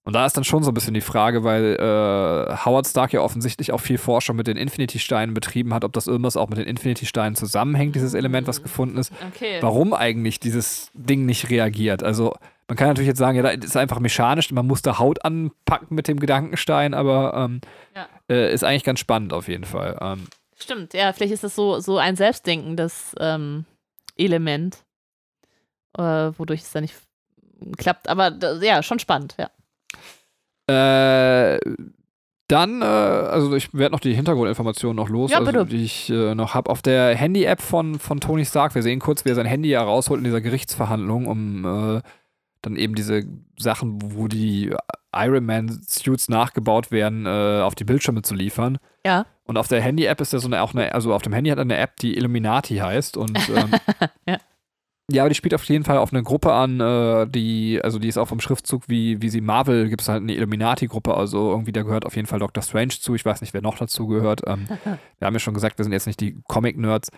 [0.05, 3.21] Und da ist dann schon so ein bisschen die Frage, weil äh, Howard Stark ja
[3.21, 6.67] offensichtlich auch viel Forschung mit den Infinity-Steinen betrieben hat, ob das irgendwas auch mit den
[6.67, 9.13] Infinity-Steinen zusammenhängt, dieses Element, was gefunden ist.
[9.35, 9.59] Okay.
[9.61, 12.03] Warum eigentlich dieses Ding nicht reagiert?
[12.03, 12.35] Also,
[12.67, 15.95] man kann natürlich jetzt sagen, ja, das ist einfach mechanisch, man muss da Haut anpacken
[15.95, 17.61] mit dem Gedankenstein, aber ähm,
[17.95, 18.09] Ja.
[18.29, 19.99] äh, ist eigentlich ganz spannend auf jeden Fall.
[20.01, 20.27] Ähm,
[20.59, 23.67] Stimmt, ja, vielleicht ist das so, so ein selbstdenkendes ähm,
[24.17, 24.79] Element,
[25.97, 26.95] äh, wodurch es dann nicht
[27.77, 28.09] klappt.
[28.09, 29.51] Aber ja, schon spannend, ja.
[30.67, 31.59] Äh,
[32.49, 36.35] dann, äh, also ich werde noch die Hintergrundinformationen noch los, Ja, also, die ich äh,
[36.35, 36.71] noch habe.
[36.71, 39.83] Auf der Handy-App von, von Tony Stark, wir sehen kurz, wie er sein Handy ja
[39.83, 42.03] rausholt in dieser Gerichtsverhandlung, um äh,
[42.61, 43.25] dann eben diese
[43.59, 44.75] Sachen, wo die
[45.15, 48.79] Iron Man-Suits nachgebaut werden, äh, auf die Bildschirme zu liefern.
[49.05, 49.27] Ja.
[49.45, 51.59] Und auf der Handy-App ist ja so eine, auch eine, also auf dem Handy hat
[51.59, 53.17] er eine App, die Illuminati heißt.
[53.17, 53.71] Und ähm,
[54.29, 54.37] Ja.
[55.13, 58.09] Ja, aber die spielt auf jeden Fall auf eine Gruppe an, äh, die, also die
[58.09, 61.73] ist auch vom Schriftzug, wie, wie sie Marvel, gibt es halt eine Illuminati-Gruppe, also irgendwie
[61.73, 63.15] da gehört auf jeden Fall Doctor Strange zu.
[63.15, 64.43] Ich weiß nicht, wer noch dazu gehört.
[64.47, 64.67] Ähm,
[65.19, 67.11] wir haben ja schon gesagt, wir sind jetzt nicht die Comic-Nerds.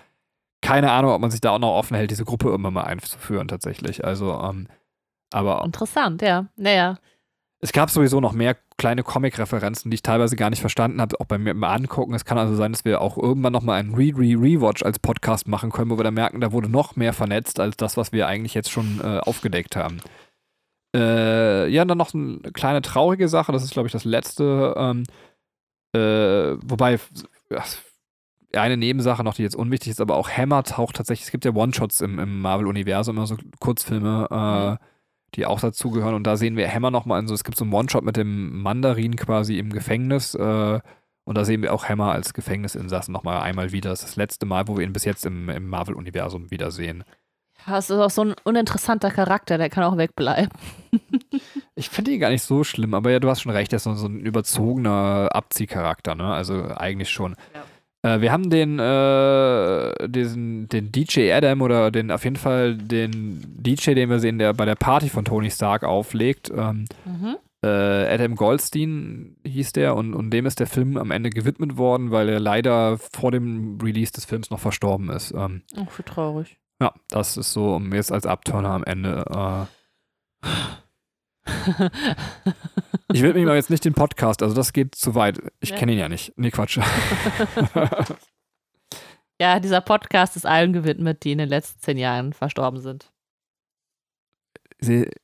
[0.60, 3.48] Keine Ahnung, ob man sich da auch noch offen hält, diese Gruppe irgendwann mal einzuführen,
[3.48, 4.04] tatsächlich.
[4.04, 4.66] Also, ähm,
[5.30, 6.46] aber Interessant, ja.
[6.56, 6.98] Naja.
[7.64, 11.24] Es gab sowieso noch mehr kleine Comic-Referenzen, die ich teilweise gar nicht verstanden habe, auch
[11.24, 12.12] bei mir im Angucken.
[12.12, 15.90] Es kann also sein, dass wir auch irgendwann nochmal einen Re-Re-Rewatch als Podcast machen können,
[15.90, 18.70] wo wir dann merken, da wurde noch mehr vernetzt als das, was wir eigentlich jetzt
[18.70, 20.02] schon äh, aufgedeckt haben.
[20.94, 24.74] Äh, ja, dann noch eine kleine traurige Sache, das ist, glaube ich, das letzte.
[24.76, 25.04] Ähm,
[25.96, 27.00] äh, wobei,
[27.50, 31.46] ja, eine Nebensache noch, die jetzt unwichtig ist, aber auch Hammer taucht tatsächlich, es gibt
[31.46, 34.93] ja One-Shots im, im Marvel-Universum, immer so Kurzfilme, äh, Mhm.
[35.34, 36.14] Die auch dazugehören.
[36.14, 38.60] Und da sehen wir Hammer nochmal in so, es gibt so einen One-Shot mit dem
[38.62, 40.34] Mandarin quasi im Gefängnis.
[40.34, 40.80] Äh,
[41.24, 43.90] und da sehen wir auch Hammer als Gefängnisinsassen nochmal einmal wieder.
[43.90, 47.04] Das ist das letzte Mal, wo wir ihn bis jetzt im, im Marvel-Universum wiedersehen.
[47.66, 50.50] Das ist auch so ein uninteressanter Charakter, der kann auch wegbleiben.
[51.76, 53.82] Ich finde ihn gar nicht so schlimm, aber ja, du hast schon recht, er ist
[53.82, 56.32] so, so ein überzogener Abziehcharakter, ne?
[56.32, 57.34] Also eigentlich schon.
[58.04, 63.42] Äh, wir haben den, äh, diesen, den DJ Adam oder den auf jeden Fall den
[63.56, 66.50] DJ, den wir sehen, der bei der Party von Tony Stark auflegt.
[66.54, 67.36] Ähm, Mhm.
[67.64, 67.66] äh,
[68.14, 72.28] Adam Goldstein hieß der und, und dem ist der Film am Ende gewidmet worden, weil
[72.28, 75.32] er leider vor dem Release des Films noch verstorben ist.
[75.34, 76.58] Ähm, Oh, wie traurig.
[76.82, 79.24] ja, das ist so um jetzt als Abturner am Ende.
[79.30, 80.46] Äh,
[83.12, 85.38] ich will mir jetzt nicht den Podcast, also das geht zu weit.
[85.60, 85.76] Ich Ja.
[85.76, 86.32] kenne ihn ja nicht.
[86.36, 86.78] Nee, Quatsch.
[89.40, 93.10] ja, dieser Podcast ist allen gewidmet, die in den letzten zehn Jahren verstorben sind.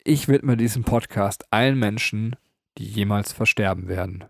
[0.04, 2.36] Ich widme diesen Podcast allen Menschen,
[2.78, 4.24] die jemals versterben werden.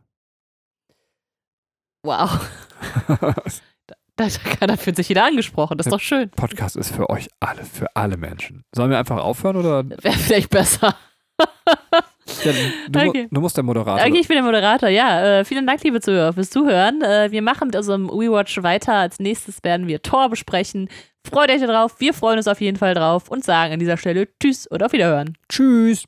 [2.02, 2.48] Wow.
[4.16, 4.26] Da,
[4.60, 5.78] da, da fühlt sich jeder angesprochen.
[5.78, 6.28] Das ist doch schön.
[6.28, 8.66] Podcast ist für euch alle, für alle Menschen.
[8.74, 9.88] Sollen wir einfach aufhören oder?
[9.88, 10.94] Wäre vielleicht besser.
[12.44, 12.52] Ja,
[12.88, 13.28] du, Okay.
[13.30, 14.06] du musst der Moderator.
[14.06, 14.88] Okay, ich bin der Moderator.
[14.88, 17.02] Ja, äh, vielen Dank, liebe Zuhörer, fürs Zuhören.
[17.02, 18.94] Äh, wir machen mit unserem WeWatch weiter.
[18.94, 20.88] Als nächstes werden wir Tor besprechen.
[21.28, 22.00] Freut euch darauf.
[22.00, 24.92] Wir freuen uns auf jeden Fall drauf und sagen an dieser Stelle Tschüss und auf
[24.92, 25.36] Wiederhören.
[25.48, 26.04] Tschüss.